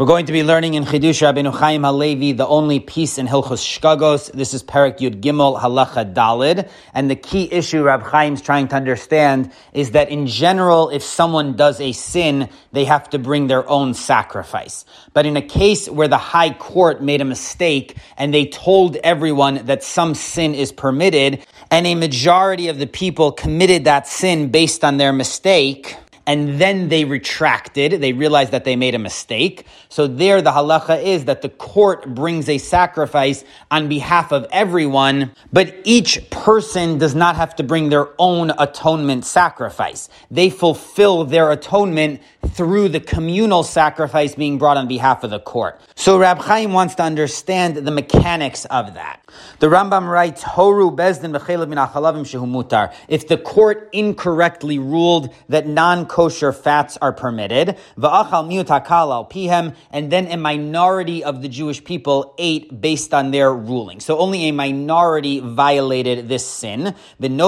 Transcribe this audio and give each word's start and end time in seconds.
We're 0.00 0.06
going 0.06 0.24
to 0.24 0.32
be 0.32 0.42
learning 0.42 0.72
in 0.72 0.86
Chidush 0.86 1.20
Rabbeinu 1.20 1.54
Chaim 1.54 1.82
Halevi 1.82 2.32
the 2.32 2.46
only 2.46 2.80
piece 2.80 3.18
in 3.18 3.26
Hilchos 3.26 3.60
Shegagos. 3.60 4.32
This 4.32 4.54
is 4.54 4.62
Perak 4.62 4.96
Yud 4.96 5.20
Gimel 5.20 5.60
Halacha 5.60 6.14
Dalid. 6.14 6.70
And 6.94 7.10
the 7.10 7.16
key 7.16 7.52
issue 7.52 7.82
Rab 7.82 8.10
Chaim's 8.10 8.40
trying 8.40 8.68
to 8.68 8.76
understand 8.76 9.52
is 9.74 9.90
that 9.90 10.08
in 10.08 10.26
general, 10.26 10.88
if 10.88 11.02
someone 11.02 11.54
does 11.54 11.82
a 11.82 11.92
sin, 11.92 12.48
they 12.72 12.86
have 12.86 13.10
to 13.10 13.18
bring 13.18 13.46
their 13.46 13.68
own 13.68 13.92
sacrifice. 13.92 14.86
But 15.12 15.26
in 15.26 15.36
a 15.36 15.42
case 15.42 15.86
where 15.86 16.08
the 16.08 16.16
high 16.16 16.54
court 16.54 17.02
made 17.02 17.20
a 17.20 17.26
mistake 17.26 17.98
and 18.16 18.32
they 18.32 18.46
told 18.46 18.96
everyone 18.96 19.66
that 19.66 19.82
some 19.82 20.14
sin 20.14 20.54
is 20.54 20.72
permitted, 20.72 21.44
and 21.70 21.86
a 21.86 21.94
majority 21.94 22.68
of 22.68 22.78
the 22.78 22.86
people 22.86 23.32
committed 23.32 23.84
that 23.84 24.06
sin 24.08 24.50
based 24.50 24.82
on 24.82 24.96
their 24.96 25.12
mistake, 25.12 25.98
and 26.26 26.60
then 26.60 26.88
they 26.88 27.04
retracted. 27.04 28.00
They 28.00 28.12
realized 28.12 28.52
that 28.52 28.64
they 28.64 28.76
made 28.76 28.94
a 28.94 28.98
mistake. 28.98 29.66
So 29.88 30.06
there 30.06 30.42
the 30.42 30.50
halacha 30.50 31.02
is 31.02 31.24
that 31.24 31.42
the 31.42 31.48
court 31.48 32.14
brings 32.14 32.48
a 32.48 32.58
sacrifice 32.58 33.44
on 33.70 33.88
behalf 33.88 34.32
of 34.32 34.46
everyone, 34.52 35.32
but 35.52 35.74
each 35.84 36.30
person 36.30 36.98
does 36.98 37.14
not 37.14 37.36
have 37.36 37.56
to 37.56 37.62
bring 37.62 37.88
their 37.88 38.08
own 38.18 38.52
atonement 38.58 39.24
sacrifice. 39.24 40.08
They 40.30 40.50
fulfill 40.50 41.24
their 41.24 41.50
atonement 41.50 42.20
through 42.48 42.88
the 42.90 43.00
communal 43.00 43.62
sacrifice 43.62 44.34
being 44.34 44.58
brought 44.58 44.76
on 44.76 44.88
behalf 44.88 45.24
of 45.24 45.30
the 45.30 45.40
court. 45.40 45.80
So 45.94 46.18
Rab 46.18 46.38
Chaim 46.38 46.72
wants 46.72 46.94
to 46.96 47.02
understand 47.02 47.76
the 47.76 47.90
mechanics 47.90 48.64
of 48.66 48.94
that. 48.94 49.20
The 49.58 49.66
Rambam 49.68 50.10
writes, 50.10 50.42
Horu 50.42 50.94
bezdin 50.94 51.32
shehu 51.32 52.46
mutar. 52.46 52.92
If 53.08 53.28
the 53.28 53.36
court 53.36 53.88
incorrectly 53.92 54.78
ruled 54.78 55.32
that 55.48 55.66
non 55.66 56.06
kosher 56.10 56.52
fats 56.52 56.98
are 57.00 57.12
permitted. 57.12 57.76
pihem, 57.96 59.74
and 59.92 60.10
then 60.10 60.26
a 60.26 60.36
minority 60.36 61.22
of 61.22 61.40
the 61.40 61.48
Jewish 61.48 61.84
people 61.84 62.34
ate 62.36 62.80
based 62.80 63.14
on 63.14 63.30
their 63.30 63.54
ruling. 63.54 64.00
So 64.00 64.18
only 64.18 64.48
a 64.48 64.52
minority 64.52 65.38
violated 65.38 66.28
this 66.28 66.44
sin. 66.44 66.96
And 67.20 67.38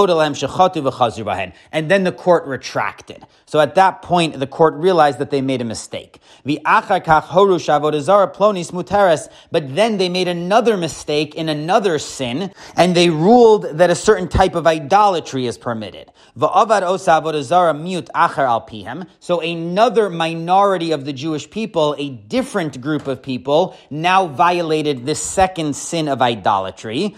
then 1.90 2.04
the 2.04 2.12
court 2.12 2.46
retracted. 2.46 3.26
So 3.46 3.58
at 3.58 3.74
that 3.74 4.02
point, 4.02 4.38
the 4.38 4.46
court 4.46 4.74
realized 4.74 5.18
that 5.18 5.30
they 5.30 5.40
made 5.42 5.60
a 5.60 5.64
mistake. 5.64 6.20
But 9.50 9.74
then 9.74 9.98
they 9.98 10.08
made 10.08 10.28
another 10.28 10.76
mistake 10.76 11.34
in 11.34 11.48
another 11.48 11.98
sin, 11.98 12.52
and 12.76 12.94
they 12.94 13.10
ruled 13.10 13.64
that 13.78 13.90
a 13.90 13.96
certain 13.96 14.28
type 14.28 14.54
of 14.54 14.68
idolatry 14.68 15.46
is 15.46 15.58
permitted. 15.58 16.12
So 19.20 19.40
another 19.40 20.10
minority 20.10 20.92
of 20.92 21.04
the 21.04 21.12
Jewish 21.12 21.48
people, 21.50 21.94
a 21.98 22.10
different 22.10 22.80
group 22.80 23.06
of 23.06 23.22
people, 23.22 23.76
now 23.90 24.26
violated 24.26 25.06
this 25.06 25.22
second 25.22 25.76
sin 25.76 26.08
of 26.08 26.22
idolatry 26.22 27.16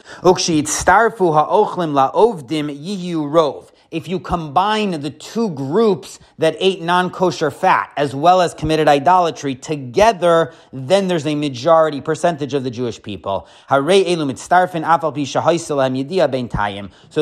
if 3.95 4.09
you 4.09 4.19
combine 4.19 5.01
the 5.01 5.11
two 5.11 5.51
groups 5.51 6.19
that 6.39 6.57
ate 6.59 6.83
non-kosher 6.83 7.53
fat 7.53 7.93
as 7.97 8.13
well 8.15 8.41
as 8.41 8.53
committed 8.53 8.89
idolatry 8.89 9.55
together, 9.55 10.53
then 10.73 11.07
there's 11.07 11.27
a 11.27 11.37
majority 11.37 12.01
percentage 12.01 12.55
of 12.55 12.65
the 12.65 12.71
Jewish 12.71 13.01
people. 13.01 13.47
So 13.69 13.85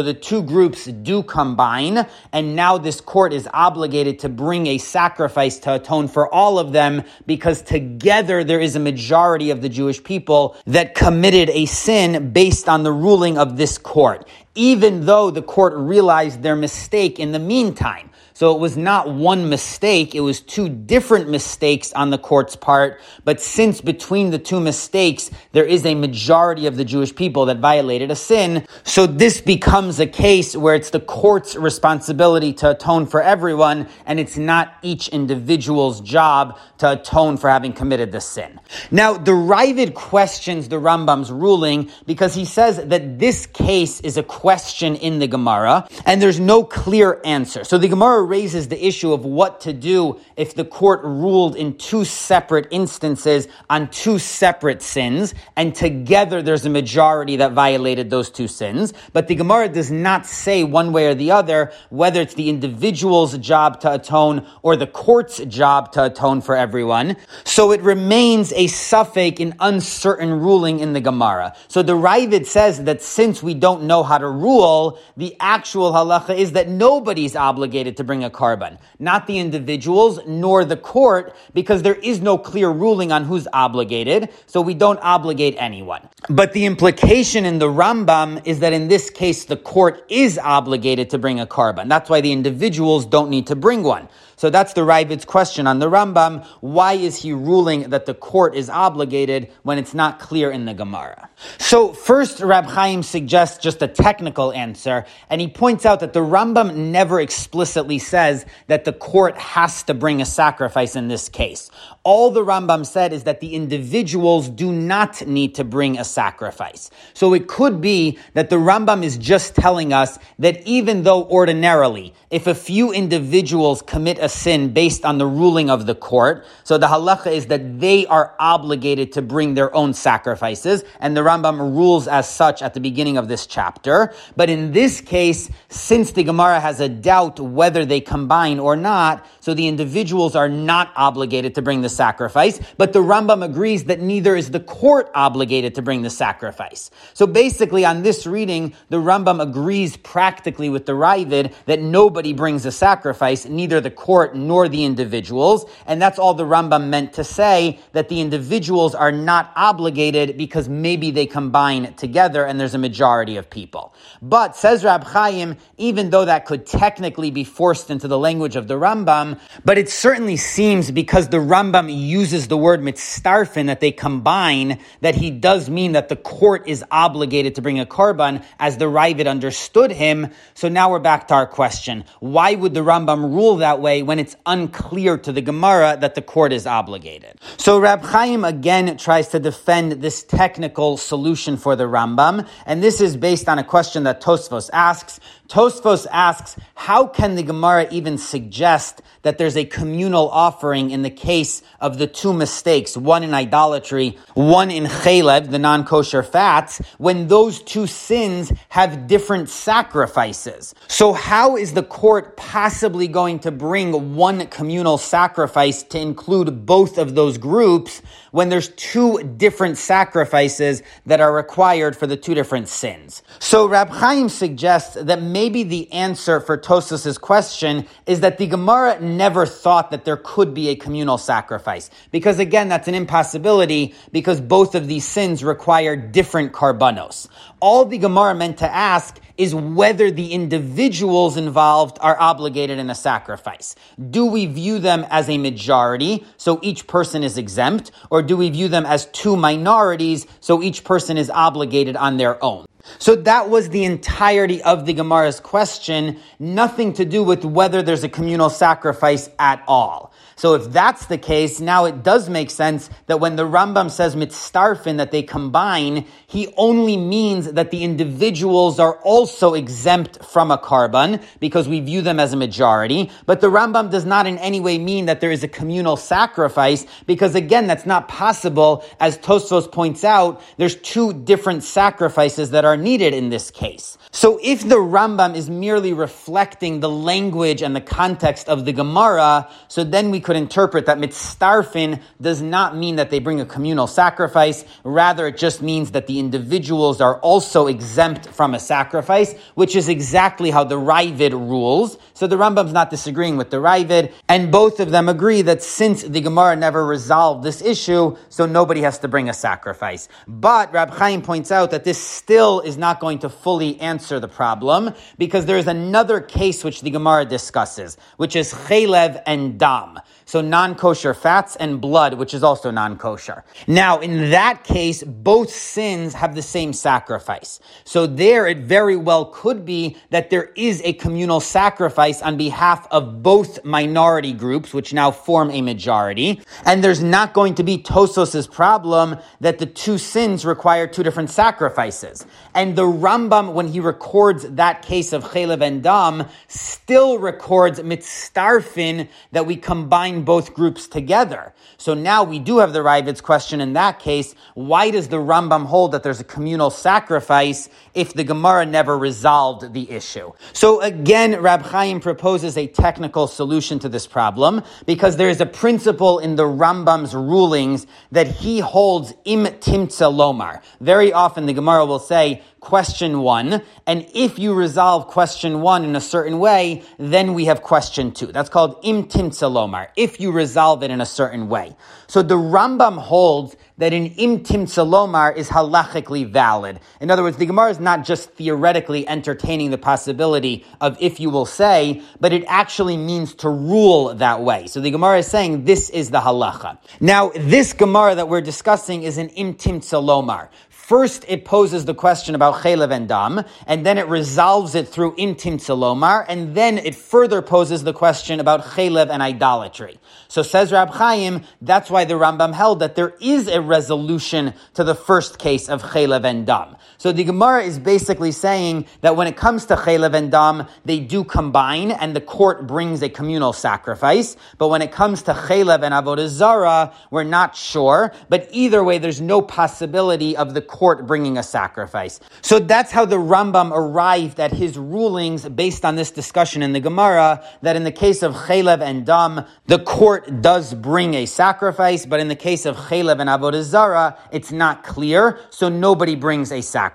the 0.03 0.15
two 0.15 0.43
groups 0.43 0.85
do 0.87 1.23
combine, 1.23 2.07
and 2.33 2.57
now 2.57 2.79
this 2.79 3.01
court 3.03 3.35
is 3.35 3.47
obligated 3.53 4.19
to 4.21 4.31
bring 4.31 4.67
a 4.67 4.79
sacrifice 4.79 5.59
to 5.59 5.75
atone 5.75 6.09
for 6.09 6.33
all 6.33 6.59
of 6.59 6.73
them 6.73 7.03
because 7.27 7.61
together 7.61 8.45
there 8.45 8.61
is 8.61 8.77
a 8.77 8.81
majority 8.81 9.51
of 9.51 9.61
the 9.61 9.69
Jewish 9.69 10.03
people 10.03 10.57
that 10.67 10.95
committed 10.95 11.51
a 11.51 11.67
sin 11.67 12.33
based 12.33 12.67
on 12.69 12.83
the 12.83 12.93
ruling 12.93 13.37
of 13.37 13.59
this 13.59 13.77
court 13.77 14.27
even 14.55 15.07
though 15.07 15.31
the 15.31 15.43
court 15.43 15.75
realized 15.77 16.43
their 16.43 16.57
mistake 16.57 17.19
in 17.19 17.33
the 17.33 17.39
meantime. 17.39 18.11
So 18.35 18.55
it 18.55 18.61
was 18.61 18.77
not 18.77 19.13
one 19.13 19.49
mistake, 19.49 20.15
it 20.15 20.21
was 20.21 20.41
two 20.41 20.69
different 20.69 21.29
mistakes 21.29 21.93
on 21.93 22.11
the 22.11 22.19
court's 22.19 22.57
part. 22.57 23.01
But 23.25 23.41
since 23.41 23.81
between 23.81 24.31
the 24.31 24.39
two 24.39 24.61
mistakes, 24.61 25.31
there 25.53 25.65
is 25.65 25.85
a 25.85 25.95
majority 25.95 26.67
of 26.67 26.77
the 26.77 26.85
Jewish 26.85 27.15
people 27.15 27.47
that 27.47 27.59
violated 27.59 28.11
a 28.11 28.17
sin, 28.17 28.67
so 28.85 29.07
this 29.07 29.41
becomes 29.41 30.01
a 30.01 30.07
case 30.07 30.57
where 30.57 30.75
it's 30.75 30.91
the 30.91 31.01
court's 31.01 31.57
responsibility 31.57 32.53
to 32.55 32.71
atone 32.71 33.07
for 33.07 33.23
everyone, 33.23 33.89
and 34.07 34.19
it's 34.19 34.37
not 34.37 34.75
each 34.83 35.09
individual's 35.09 36.01
job 36.01 36.59
to 36.79 36.93
atone 36.93 37.37
for 37.37 37.51
having 37.51 37.73
committed 37.73 38.13
the 38.13 38.21
sin. 38.21 38.59
Now, 38.91 39.15
the 39.15 39.33
Raavad 39.33 39.95
questions 39.95 40.69
the 40.69 40.81
Rambam's 40.81 41.31
ruling 41.31 41.91
because 42.07 42.35
he 42.35 42.45
says 42.45 42.77
that 42.77 43.19
this 43.19 43.47
case 43.47 44.01
is 44.01 44.17
a 44.17 44.23
question 44.23 44.97
in 44.97 45.19
the 45.19 45.27
Gemara, 45.27 45.87
and 46.07 46.21
there's 46.21 46.41
no 46.41 46.65
clear 46.65 47.21
answer. 47.25 47.65
So 47.65 47.79
the 47.79 47.89
Gemara 47.89 48.22
raises 48.25 48.69
the 48.69 48.87
issue 48.87 49.13
of 49.13 49.25
what 49.25 49.61
to 49.63 49.73
do 49.73 50.21
if 50.37 50.55
the 50.55 50.65
court 50.65 51.03
ruled 51.05 51.57
in 51.57 51.77
two 51.77 52.05
separate 52.05 52.69
instances 52.71 53.49
on 53.71 53.89
two 53.89 54.19
separate 54.19 54.83
sins, 54.83 55.35
and 55.57 55.75
together 55.75 56.43
there's 56.43 56.67
a 56.67 56.71
majority 56.71 57.37
that 57.37 57.53
violated 57.53 58.11
those 58.11 58.31
two 58.31 58.49
sins. 58.49 58.93
But 59.13 59.29
the 59.29 59.35
Gemara 59.35 59.69
does 59.69 59.91
not 59.91 60.27
say 60.27 60.65
one 60.65 60.93
way 60.93 61.07
or 61.07 61.15
the 61.15 61.31
other 61.31 61.73
whether 61.91 62.21
it's 62.21 62.35
the 62.35 62.49
individual's 62.49 63.39
job 63.39 63.81
to 63.81 63.93
atone 63.93 64.47
or 64.63 64.77
the 64.77 64.87
court's 64.87 65.39
job 65.47 65.93
to 65.93 66.05
atone 66.05 66.41
for 66.41 66.57
everyone. 66.57 67.17
So 67.45 67.73
it 67.73 67.81
remains 67.81 68.53
a 68.53 68.67
safek, 68.67 69.41
an 69.41 69.55
uncertain 69.61 70.31
ruling 70.31 70.81
in 70.81 70.93
the 70.93 71.01
Gemara. 71.01 71.55
So 71.69 71.83
the 71.83 71.95
Raavad 71.95 72.47
says 72.47 72.85
that 72.85 73.03
since 73.03 73.43
we 73.43 73.55
don't 73.55 73.85
know 73.85 74.03
how 74.03 74.19
to 74.19 74.29
rule, 74.29 74.99
the 75.17 75.37
actual 75.41 75.93
halacha 75.93 76.37
is 76.37 76.53
that 76.53 76.69
nobody's 76.69 77.37
obligated 77.37 77.97
to 77.97 78.05
bring 78.05 78.12
bring 78.13 78.25
a 78.25 78.31
korban, 78.31 78.77
Not 78.99 79.27
the 79.27 79.39
individuals, 79.39 80.21
nor 80.27 80.67
the 80.67 80.77
court, 80.77 81.35
because 81.55 81.81
there 81.81 81.95
is 81.95 82.21
no 82.21 82.37
clear 82.37 82.69
ruling 82.69 83.11
on 83.11 83.25
who's 83.25 83.49
obligated, 83.55 84.29
so 84.47 84.61
we 84.61 84.75
don't 84.75 84.99
obligate 85.01 85.57
anyone. 85.59 86.07
But 86.29 86.53
the 86.53 86.67
implication 86.67 87.47
in 87.47 87.59
the 87.59 87.69
Rambam 87.69 88.43
is 88.45 88.61
that 88.61 88.75
in 88.75 88.89
this 88.89 89.09
case, 89.09 89.47
the 89.47 89.57
court 89.57 90.05
is 90.11 90.39
obligated 90.39 91.09
to 91.09 91.19
bring 91.19 91.41
a 91.41 91.47
korban. 91.47 91.89
That's 91.89 92.11
why 92.11 92.21
the 92.21 92.33
individuals 92.33 93.07
don't 93.07 93.31
need 93.31 93.47
to 93.47 93.57
bring 93.57 93.83
one. 93.83 94.09
So 94.43 94.51
that's 94.51 94.73
the 94.73 94.81
Raavad's 94.81 95.25
question 95.25 95.69
on 95.69 95.79
the 95.79 95.89
Rambam. 95.89 96.45
Why 96.63 96.95
is 96.95 97.23
he 97.23 97.33
ruling 97.33 97.91
that 97.91 98.07
the 98.07 98.15
court 98.15 98.57
is 98.57 98.69
obligated 98.69 99.53
when 99.63 99.79
it's 99.79 99.95
not 99.95 100.19
clear 100.19 100.51
in 100.51 100.65
the 100.65 100.75
Gemara? 100.75 101.31
So 101.59 101.93
first, 101.93 102.41
Rab 102.41 102.65
Chaim 102.65 103.05
suggests 103.05 103.63
just 103.63 103.83
a 103.83 103.87
technical 103.87 104.53
answer, 104.53 105.05
and 105.31 105.41
he 105.41 105.47
points 105.47 105.87
out 105.87 106.01
that 106.01 106.13
the 106.13 106.19
Rambam 106.19 106.75
never 106.75 107.21
explicitly 107.21 108.01
says 108.01 108.45
that 108.67 108.85
the 108.85 108.93
court 108.93 109.39
has 109.39 109.85
to 109.85 109.95
bring 109.95 110.21
a 110.21 110.27
sacrifice 110.27 110.97
in 110.97 111.07
this 111.07 111.29
case. 111.29 111.71
All 112.03 112.33
the 112.33 112.45
Rambam 112.45 112.85
said 112.85 113.13
is 113.13 113.23
that 113.23 113.39
the 113.39 113.55
individuals 113.55 114.49
do 114.49 114.73
not 114.73 115.25
need 115.25 115.55
to 115.55 115.63
bring 115.63 116.01
a 116.01 116.05
sacrifice. 116.05 116.91
So 117.15 117.33
it 117.33 117.47
could 117.47 117.81
be 117.81 118.19
that 118.35 118.51
the 118.51 118.57
Rambam 118.57 119.05
is 119.05 119.19
just 119.19 119.55
telling 119.55 119.93
us 119.93 120.19
that 120.41 120.67
even 120.67 121.05
though 121.05 121.27
ordinarily, 121.27 122.13
if 122.29 122.49
a 122.49 122.57
few 122.57 122.93
individuals 122.93 123.83
commit 123.83 124.19
a 124.19 124.32
sin 124.33 124.73
based 124.73 125.05
on 125.05 125.19
the 125.19 125.27
ruling 125.27 125.71
of 125.71 125.87
the 125.87 125.95
court, 125.95 126.45
so 126.65 126.79
the 126.79 126.87
halacha 126.87 127.31
is 127.31 127.47
that 127.47 127.81
they 127.81 128.07
are 128.07 128.35
obligated 128.39 129.13
to 129.13 129.23
bring 129.23 129.55
their 129.55 129.75
own 129.75 129.95
sacrifices, 129.95 130.85
and 131.01 131.17
the 131.17 131.21
Rambam 131.21 131.59
rules 131.59 132.09
as 132.09 132.29
such 132.29 132.63
at 132.63 132.75
the 132.75 132.81
beginning 132.81 133.17
of 133.17 133.29
this 133.29 133.47
chapter. 133.47 134.15
But 134.37 134.51
in 134.51 134.73
this 134.73 135.01
case, 135.01 135.51
since 135.69 136.13
the 136.13 136.25
Gemara 136.25 136.61
has 136.61 136.81
a 136.81 136.89
doubt 136.89 137.41
whether 137.41 137.85
they 137.85 138.01
combine 138.01 138.59
or 138.59 138.77
not, 138.77 139.27
so 139.41 139.55
the 139.55 139.69
individuals 139.69 140.35
are 140.37 140.49
not 140.49 140.93
obligated 140.97 141.55
to 141.57 141.63
bring 141.63 141.83
the 141.83 141.89
sacrifice, 141.89 142.61
but 142.79 142.93
the 142.93 143.01
Rambam 143.01 143.45
agrees 143.45 143.85
that 143.85 144.01
neither 144.01 144.37
is 144.37 144.51
the 144.51 144.61
court 144.61 145.11
obligated 145.15 145.75
to 145.75 145.83
bring 145.83 146.03
the 146.03 146.11
sacrifice. 146.11 146.91
So 147.13 147.27
basically, 147.27 147.85
on 147.85 148.03
this 148.03 148.27
reading, 148.27 148.75
the 148.89 148.99
Rambam 148.99 149.43
agrees 149.43 149.97
practically 149.97 150.69
with 150.69 150.87
the 150.87 150.93
Raavad 150.93 151.53
that 151.67 151.81
nobody 151.81 152.33
brings 152.33 152.65
a 152.65 152.73
sacrifice, 152.73 153.45
neither 153.47 153.81
the 153.81 153.91
court 153.91 154.22
nor 154.35 154.69
the 154.69 154.85
individuals, 154.85 155.65
and 155.87 156.01
that's 156.01 156.19
all 156.19 156.35
the 156.35 156.45
Rambam 156.45 156.89
meant 156.89 157.15
to 157.15 157.25
say, 157.25 157.79
that 157.93 158.09
the 158.09 158.21
individuals 158.21 158.95
are 158.95 159.13
not 159.13 159.53
obligated 159.57 160.37
because 160.37 160.69
maybe 160.69 161.11
they 161.11 161.27
combine 161.27 161.95
together 161.95 162.45
and 162.45 162.61
there's 162.61 162.75
a 162.75 162.79
majority 162.79 163.37
of 163.37 163.51
people. 163.51 163.95
But, 164.21 164.57
says 164.57 164.85
Rab 164.85 165.05
Chaim, 165.05 165.57
even 165.77 166.11
though 166.11 166.25
that 166.25 166.47
could 166.47 166.67
technically 166.67 167.31
be 167.31 167.45
forced 167.45 167.91
into 167.91 168.09
the 168.09 168.19
language 168.19 168.57
of 168.57 168.69
the 168.69 168.75
Rambam, 168.75 169.41
but 169.65 169.79
it 169.79 169.89
certainly 169.89 170.37
seems 170.37 170.91
because 170.91 171.29
the 171.29 171.39
Rambam 171.39 171.95
uses 171.95 172.49
the 172.49 172.57
word 172.57 172.81
mitzarfin, 172.81 173.67
that 173.67 173.81
they 173.81 173.93
combine, 173.93 174.79
that 175.01 175.15
he 175.15 175.31
does 175.31 175.71
mean 175.71 175.93
that 175.93 176.09
the 176.09 176.17
court 176.17 176.69
is 176.69 176.85
obligated 176.91 177.55
to 177.55 177.63
bring 177.63 177.81
a 177.81 177.87
korban 177.87 178.45
as 178.59 178.77
the 178.77 178.87
Raavad 178.87 179.27
understood 179.27 179.91
him. 179.91 180.29
So 180.55 180.69
now 180.69 180.91
we're 180.91 180.99
back 180.99 181.29
to 181.29 181.35
our 181.35 181.47
question. 181.47 182.05
Why 182.21 182.55
would 182.55 182.75
the 182.75 182.81
Rambam 182.81 183.23
rule 183.23 183.57
that 183.57 183.81
way 183.81 184.02
when 184.03 184.19
it's 184.19 184.37
unclear 184.47 185.17
to 185.19 185.33
the 185.33 185.41
Gemara 185.41 185.97
that 186.01 186.15
the 186.15 186.23
court 186.23 186.53
is 186.53 186.67
obligated. 186.67 187.39
So 187.57 187.79
Rab 187.79 188.03
Chaim 188.03 188.45
again 188.45 188.97
tries 188.97 189.29
to 189.29 189.41
defend 189.41 189.93
this 189.93 190.23
technical 190.23 190.97
solution 190.97 191.57
for 191.57 191.77
the 191.77 191.85
Rambam, 191.85 192.47
and 192.67 192.83
this 192.83 193.01
is 193.01 193.17
based 193.17 193.49
on 193.49 193.59
a 193.59 193.65
question 193.65 194.05
that 194.05 194.21
Tosfos 194.21 194.71
asks. 194.73 195.21
Tosfos 195.53 196.07
asks, 196.11 196.57
how 196.75 197.07
can 197.07 197.35
the 197.35 197.43
Gemara 197.43 197.87
even 197.91 198.17
suggest 198.17 199.03
that 199.21 199.37
there's 199.37 199.55
a 199.55 199.67
communal 199.67 200.31
offering 200.31 200.91
in 200.91 201.03
the 201.03 201.11
case 201.11 201.63
of 201.79 201.99
the 201.99 202.07
two 202.07 202.33
mistakes, 202.33 202.97
one 202.97 203.23
in 203.23 203.35
idolatry, 203.35 204.17
one 204.33 204.71
in 204.71 204.85
chalev, 204.85 205.51
the 205.51 205.59
non-kosher 205.59 206.23
fats, 206.23 206.81
when 206.97 207.29
those 207.29 207.61
two 207.61 207.87
sins 207.87 208.51
have 208.71 209.07
different 209.07 209.51
sacrifices? 209.51 210.75
So 210.89 211.13
how 211.13 211.59
is 211.59 211.75
the 211.75 211.83
court 211.83 212.39
possibly 212.39 213.07
going 213.07 213.39
to 213.41 213.51
bring 213.51 214.15
one 214.15 214.47
communal 214.47 214.97
sacrifice 214.97 215.83
to 215.83 216.01
include 216.01 216.65
both 216.65 216.97
of 216.97 217.15
those 217.15 217.37
groups 217.37 218.01
when 218.33 218.49
there's 218.49 218.69
two 218.71 219.23
different 219.37 219.79
sacrifices 219.79 220.83
that 221.07 221.21
are 221.21 221.33
required 221.33 221.97
for 221.97 222.07
the 222.07 222.17
two 222.17 222.35
different 222.35 222.69
sins? 222.69 223.23
So 223.39 223.67
Rab 223.67 223.89
Chaim 223.89 224.29
suggests 224.29 224.97
that 225.01 225.23
maybe 225.23 225.63
the 225.63 225.91
answer 225.93 226.41
for 226.41 226.59
Tosfos's 226.59 227.17
question 227.17 227.87
is 228.07 228.21
that 228.21 228.39
the 228.39 228.49
Gemara 228.49 229.01
never 229.01 229.47
thought 229.47 229.93
that 229.93 230.05
there 230.05 230.17
could 230.17 230.53
be 230.53 230.69
a 230.69 230.75
communal 230.77 231.19
sacrifice. 231.19 231.89
Because 232.11 232.39
again, 232.39 232.69
that's 232.69 232.89
an 232.89 232.95
impossibility 232.95 233.95
because 234.11 234.41
both 234.41 234.75
of 234.75 234.89
these 234.89 235.07
sins 235.07 235.45
require 235.45 235.95
different 235.95 236.53
karbanos. 236.53 237.29
All 237.61 237.85
the 237.85 237.99
Gemara 237.99 238.35
meant 238.35 238.59
to 238.59 238.69
ask 238.71 239.21
is 239.39 239.55
whether 239.55 240.11
the 240.11 240.33
individuals 240.33 241.37
involved 241.37 241.99
are 242.01 242.19
obligated 242.21 242.79
in 242.79 242.91
a 242.91 242.95
sacrifice. 242.95 243.75
Do 244.11 244.27
we 244.27 244.47
view 244.47 244.79
them 244.79 245.07
as 245.11 245.29
a 245.29 245.39
majority, 245.39 246.25
so 246.37 246.61
each 246.63 246.87
person 246.87 247.23
is 247.23 247.39
exempt, 247.39 247.91
or 248.11 248.22
do 248.23 248.37
we 248.37 248.51
view 248.51 248.69
them 248.69 248.87
as 248.87 249.07
two 249.07 249.37
minorities, 249.37 250.27
so 250.41 250.63
each 250.63 250.85
person 250.85 251.17
is 251.19 251.29
obligated 251.29 251.97
on 251.97 252.17
their 252.17 252.43
own? 252.43 252.65
So 252.99 253.15
that 253.15 253.49
was 253.49 253.69
the 253.69 253.85
entirety 253.85 254.63
of 254.63 254.87
the 254.87 254.95
Gemara's 254.95 255.41
question, 255.41 256.19
nothing 256.39 256.93
to 256.95 257.05
do 257.05 257.23
with 257.23 257.45
whether 257.45 257.83
there's 257.83 258.05
a 258.05 258.09
communal 258.09 258.51
sacrifice 258.51 259.31
at 259.39 259.63
all. 259.69 260.12
So 260.43 260.55
if 260.55 260.73
that's 260.73 261.07
the 261.07 261.19
case, 261.19 261.61
now 261.61 261.85
it 261.85 262.03
does 262.03 262.29
make 262.29 262.51
sense 262.51 262.91
that 263.07 263.21
when 263.21 263.37
the 263.37 263.45
Rambam 263.45 263.89
says 263.93 264.17
mitzarfin, 264.17 264.97
that 264.97 265.13
they 265.13 265.23
combine, 265.23 266.05
he 266.27 266.53
only 266.57 266.97
means 266.97 267.53
that 267.53 267.71
the 267.71 267.85
individuals 267.85 268.81
are 268.81 268.97
also 269.03 269.55
exempt 269.55 270.25
from 270.25 270.51
a 270.51 270.59
korban 270.59 271.23
because 271.39 271.69
we 271.69 271.79
view 271.79 272.03
them 272.03 272.19
as 272.19 272.33
a 272.33 272.37
majority. 272.37 273.09
But 273.25 273.41
the 273.41 273.51
Rambam 273.51 273.93
does 273.93 274.05
not 274.05 274.27
in 274.27 274.37
any 274.39 274.59
way 274.59 274.79
mean 274.79 275.07
that 275.07 275.21
there 275.21 275.31
is 275.31 275.45
a 275.45 275.49
communal 275.49 275.97
sacrifice 275.97 276.87
because 277.07 277.37
again, 277.37 277.69
that's 277.69 277.87
not 277.87 278.09
possible. 278.09 278.85
As 278.99 279.19
Tosfos 279.19 279.71
points 279.71 280.03
out, 280.03 280.43
there's 280.57 280.75
two 280.75 281.13
different 281.13 281.63
sacrifices 281.63 282.51
that 282.51 282.65
are 282.65 282.77
needed 282.77 283.15
in 283.15 283.31
this 283.31 283.53
case. 283.53 283.97
So 284.11 284.39
if 284.43 284.69
the 284.69 284.77
Rambam 284.77 285.37
is 285.37 285.49
merely 285.49 285.93
reflecting 285.93 286.81
the 286.81 286.91
language 286.91 287.63
and 287.63 287.77
the 287.77 287.81
context 287.81 288.49
of 288.49 288.65
the 288.65 288.73
Gemara, 288.73 289.49
so 289.69 289.85
then 289.85 290.11
we 290.11 290.21
could 290.21 290.32
interpret 290.37 290.87
that 290.87 290.99
mitzarfin 290.99 292.01
does 292.21 292.43
not 292.43 292.77
mean 292.77 292.97
that 292.97 293.11
they 293.11 293.19
bring 293.19 293.41
a 293.41 293.47
communal 293.47 293.87
sacrifice. 293.87 294.65
Rather, 294.85 295.27
it 295.27 295.37
just 295.37 295.63
means 295.63 295.93
that 295.93 296.07
the 296.07 296.19
individuals 296.19 297.01
are 297.01 297.19
also 297.21 297.67
exempt 297.67 298.29
from 298.29 298.55
a 298.55 298.59
sacrifice, 298.59 299.35
which 299.55 299.75
is 299.75 299.89
exactly 299.89 300.51
how 300.51 300.65
the 300.65 300.79
Raavad 300.79 301.33
rules. 301.33 301.97
So 302.15 302.27
the 302.27 302.37
Rambam's 302.37 302.73
not 302.73 302.91
disagreeing 302.91 303.37
with 303.37 303.51
the 303.51 303.57
Raavad, 303.57 304.13
and 304.29 304.53
both 304.53 304.81
of 304.81 304.91
them 304.91 305.09
agree 305.09 305.43
that 305.43 305.63
since 305.63 306.03
the 306.03 306.21
Gemara 306.21 306.57
never 306.57 306.85
resolved 306.85 307.45
this 307.45 307.63
issue, 307.63 308.17
so 308.29 308.47
nobody 308.47 308.83
has 308.83 308.99
to 308.99 309.09
bring 309.09 309.29
a 309.29 309.35
sacrifice. 309.35 310.09
But 310.29 310.73
Rab 310.73 310.91
Chaim 310.91 311.23
points 311.23 311.51
out 311.51 311.71
that 311.71 311.85
this 311.85 311.99
still 311.99 312.61
is 312.61 312.77
not 312.77 313.01
going 313.01 313.21
to 313.21 313.29
fully 313.29 313.81
answer 313.81 314.03
answer 314.03 314.19
the 314.19 314.29
problem 314.29 314.93
because 315.17 315.47
there 315.47 315.59
is 315.59 315.67
another 315.69 316.21
case 316.21 316.65
which 316.65 316.81
the 316.81 316.91
Gemara 316.91 317.25
discusses, 317.25 317.97
which 318.17 318.35
is 318.35 318.53
chaylev 318.53 319.23
and 319.27 319.59
dam. 319.59 320.01
So 320.33 320.41
non-kosher 320.41 321.13
fats 321.13 321.57
and 321.57 321.79
blood, 321.79 322.15
which 322.15 322.33
is 322.33 322.43
also 322.43 322.71
non-kosher. 322.71 323.45
Now, 323.67 324.01
in 324.01 324.31
that 324.31 324.65
case, 324.65 325.03
both 325.03 325.51
sins 325.51 326.15
have 326.15 326.35
the 326.35 326.41
same 326.41 326.73
sacrifice. 326.73 327.61
So 327.85 328.07
there 328.07 328.47
it 328.47 328.61
very 328.61 328.97
well 328.97 329.27
could 329.27 329.67
be 329.67 329.99
that 330.09 330.31
there 330.31 330.51
is 330.57 330.81
a 330.87 330.95
communal 330.95 331.41
sacrifice 331.41 332.23
on 332.23 332.39
behalf 332.39 332.89
of 332.91 333.23
both 333.23 333.63
minority 333.63 334.33
groups, 334.33 334.73
which 334.73 334.95
now 334.95 335.11
form 335.11 335.51
a 335.51 335.61
majority. 335.61 336.41
And 336.65 336.83
there's 336.83 337.03
not 337.03 337.35
going 337.35 337.57
to 337.57 337.63
be 337.63 337.77
Tosfos's 337.77 338.47
problem 338.47 339.19
that 339.43 339.59
the 339.59 339.67
two 339.67 339.99
sins 339.99 340.47
require 340.47 340.87
two 340.87 341.03
different 341.03 341.29
sacrifices. 341.29 342.25
And 342.55 342.75
the 342.75 342.85
Rambam, 342.85 343.53
when 343.53 343.69
he 343.69 343.81
records 343.81 344.49
that 344.49 344.81
case 344.81 345.13
of 345.13 345.25
Chelev 345.25 345.61
and 345.61 345.83
Dam, 345.83 346.27
still 346.49 347.19
records 347.19 347.81
mitzarfin 347.81 349.09
that 349.33 349.45
we 349.45 349.57
combine 349.57 350.22
both 350.25 350.55
groups 350.55 350.87
together. 350.87 351.53
So 351.79 351.95
now 351.95 352.25
we 352.25 352.39
do 352.39 352.59
have 352.59 352.73
the 352.73 352.81
Raavad's 352.81 353.21
question 353.21 353.61
in 353.61 353.73
that 353.73 353.99
case. 353.99 354.35
Why 354.55 354.91
does 354.91 355.09
the 355.09 355.17
Rambam 355.17 355.67
hold 355.67 355.93
that 355.93 356.03
there's 356.03 356.21
a 356.21 356.25
communal 356.25 356.71
sacrifice 356.71 357.69
if 357.95 358.15
the 358.15 358.25
Gemara 358.25 358.67
never 358.67 358.97
resolved 358.97 359.73
the 359.73 359.91
issue? 359.91 360.33
So 360.53 360.81
again, 360.81 361.41
Rab 361.41 361.63
Chaim 361.63 362.01
proposes 362.01 362.57
a 362.57 362.67
technical 362.67 363.27
solution 363.27 363.79
to 363.81 363.89
this 363.89 364.07
problem 364.07 364.63
because 364.87 365.17
there 365.17 365.29
is 365.29 365.41
a 365.41 365.47
principle 365.47 366.19
in 366.19 366.37
the 366.37 366.45
Rambam's 366.45 367.15
rulings 367.15 367.87
that 368.13 368.29
he 368.29 368.61
holds 368.61 369.13
im 369.25 369.45
timtza 369.45 370.11
lomar. 370.13 370.63
Very 370.81 371.13
often 371.13 371.47
the 371.47 371.53
Gemara 371.53 371.85
will 371.85 371.99
say, 371.99 372.43
question 372.63 373.21
one, 373.21 373.61
and 373.89 374.07
if 374.15 374.39
you 374.39 374.55
resolve 374.55 375.09
question 375.09 375.61
one 375.61 375.85
in 375.85 375.97
a 375.97 376.01
certain 376.01 376.39
way, 376.39 376.83
then 376.97 377.35
we 377.35 377.47
have 377.47 377.61
question 377.61 378.13
two. 378.13 378.27
That's 378.27 378.49
called 378.49 378.79
im 378.85 379.05
timtzalomar, 379.09 379.89
if 380.03 380.21
you 380.21 380.33
resolve 380.33 380.83
it 380.83 380.91
in 380.91 381.01
a 381.01 381.07
certain 381.07 381.49
way. 381.49 381.75
So 382.07 382.23
the 382.23 382.35
Rambam 382.35 382.99
holds 382.99 383.57
that 383.79 383.93
an 383.93 384.11
imtim 384.11 384.43
timtzalomar 384.45 385.35
is 385.35 385.49
halachically 385.49 386.27
valid. 386.27 386.81
In 387.01 387.11
other 387.11 387.23
words, 387.23 387.37
the 387.37 387.47
Gemara 387.47 387.71
is 387.71 387.81
not 387.81 388.05
just 388.05 388.31
theoretically 388.33 389.09
entertaining 389.09 389.71
the 389.71 389.79
possibility 389.79 390.65
of 390.81 390.97
if 391.01 391.21
you 391.21 391.31
will 391.31 391.47
say, 391.47 392.03
but 392.21 392.33
it 392.33 392.45
actually 392.49 392.97
means 392.97 393.35
to 393.37 393.49
rule 393.49 394.15
that 394.15 394.43
way. 394.43 394.67
So 394.67 394.81
the 394.81 394.91
Gemara 394.91 395.19
is 395.19 395.27
saying 395.27 395.65
this 395.65 395.91
is 395.91 396.11
the 396.11 396.21
halacha. 396.21 396.79
Now, 397.01 397.31
this 397.35 397.73
Gemara 397.73 398.15
that 398.17 398.29
we're 398.29 398.41
discussing 398.41 399.03
is 399.03 399.19
an 399.19 399.29
imtim 399.31 399.81
timtzalomar. 399.83 400.49
First, 400.93 401.25
it 401.27 401.47
poses 401.47 401.87
the 401.87 401.95
question 401.95 402.35
about 402.35 402.57
chaylev 402.57 402.91
and 402.91 403.09
dam, 403.09 403.43
and 403.67 403.87
then 403.87 403.97
it 403.97 404.09
resolves 404.09 404.75
it 404.75 404.87
through 404.87 405.15
im 405.17 405.37
timtza 405.37 405.75
lomar, 405.75 406.27
and 406.29 406.55
then 406.55 406.77
it 406.77 406.95
further 406.95 407.41
poses 407.41 407.83
the 407.83 407.95
question 407.95 408.41
about 408.41 408.63
chaylev 408.63 409.09
and 409.09 409.23
idolatry. 409.23 409.99
So 410.29 410.43
says 410.43 410.71
Rab 410.71 410.91
Chaim, 410.91 411.45
that's 411.63 411.89
why 411.89 412.05
the 412.05 412.13
Rambam 412.13 412.53
held 412.53 412.81
that 412.81 412.95
there 412.95 413.15
is 413.23 413.49
a 413.49 413.63
resolution 413.63 414.53
to 414.75 414.85
the 414.85 414.95
first 414.95 415.39
case 415.39 415.71
of 415.71 415.81
chaylev 415.81 416.25
and 416.25 416.47
dam. 416.47 416.77
So 417.03 417.11
the 417.11 417.25
Gemara 417.25 417.65
is 417.65 417.81
basically 417.81 418.31
saying 418.31 418.87
that 419.01 419.17
when 419.17 419.27
it 419.27 419.37
comes 419.37 419.65
to 419.67 419.75
chaylev 419.75 420.15
and 420.15 420.31
dam, 420.31 420.69
they 420.85 421.01
do 421.01 421.25
combine, 421.25 421.91
and 421.91 422.15
the 422.15 422.21
court 422.21 422.69
brings 422.69 423.03
a 423.03 423.09
communal 423.09 423.53
sacrifice. 423.53 424.37
But 424.57 424.69
when 424.69 424.83
it 424.83 424.93
comes 424.93 425.23
to 425.25 425.35
chaylev 425.35 425.83
and 425.83 425.93
avodah 425.93 426.29
zara, 426.29 426.95
we're 427.11 427.25
not 427.25 427.57
sure. 427.57 428.13
But 428.29 428.49
either 428.53 428.85
way, 428.85 428.99
there's 428.99 429.21
no 429.21 429.43
possibility 429.43 430.37
of 430.37 430.55
the 430.55 430.63
court 430.63 431.05
bringing 431.09 431.37
a 431.39 431.43
sacrifice. 431.43 432.21
So 432.41 432.61
that's 432.61 432.93
how 432.93 433.05
the 433.05 433.17
Rambam 433.17 433.73
arrived 433.75 434.39
at 434.39 434.53
his 434.53 434.79
rulings 434.79 435.49
based 435.49 435.85
on 435.85 435.97
this 435.97 436.13
discussion 436.13 436.63
in 436.63 436.73
the 436.73 436.79
Gemara, 436.79 437.45
that 437.63 437.75
in 437.75 437.83
the 437.83 437.91
case 437.91 438.23
of 438.23 438.33
Chalev 438.33 438.81
and 438.81 439.05
Dam, 439.05 439.45
the 439.67 439.81
court 439.81 440.41
does 440.41 440.73
bring 440.73 441.15
a 441.15 441.27
sacrifice, 441.27 442.07
but 442.07 442.21
in 442.21 442.29
the 442.29 442.37
case 442.37 442.65
of 442.65 442.77
Chalev 442.77 443.19
and 443.19 443.29
Avodah 443.29 443.63
Zara, 443.63 444.17
it's 444.31 444.53
not 444.53 444.85
clear, 444.85 445.41
so 445.51 445.69
nobody 445.69 446.15
brings 446.15 446.53
a 446.53 446.61
sacrifice. 446.61 446.92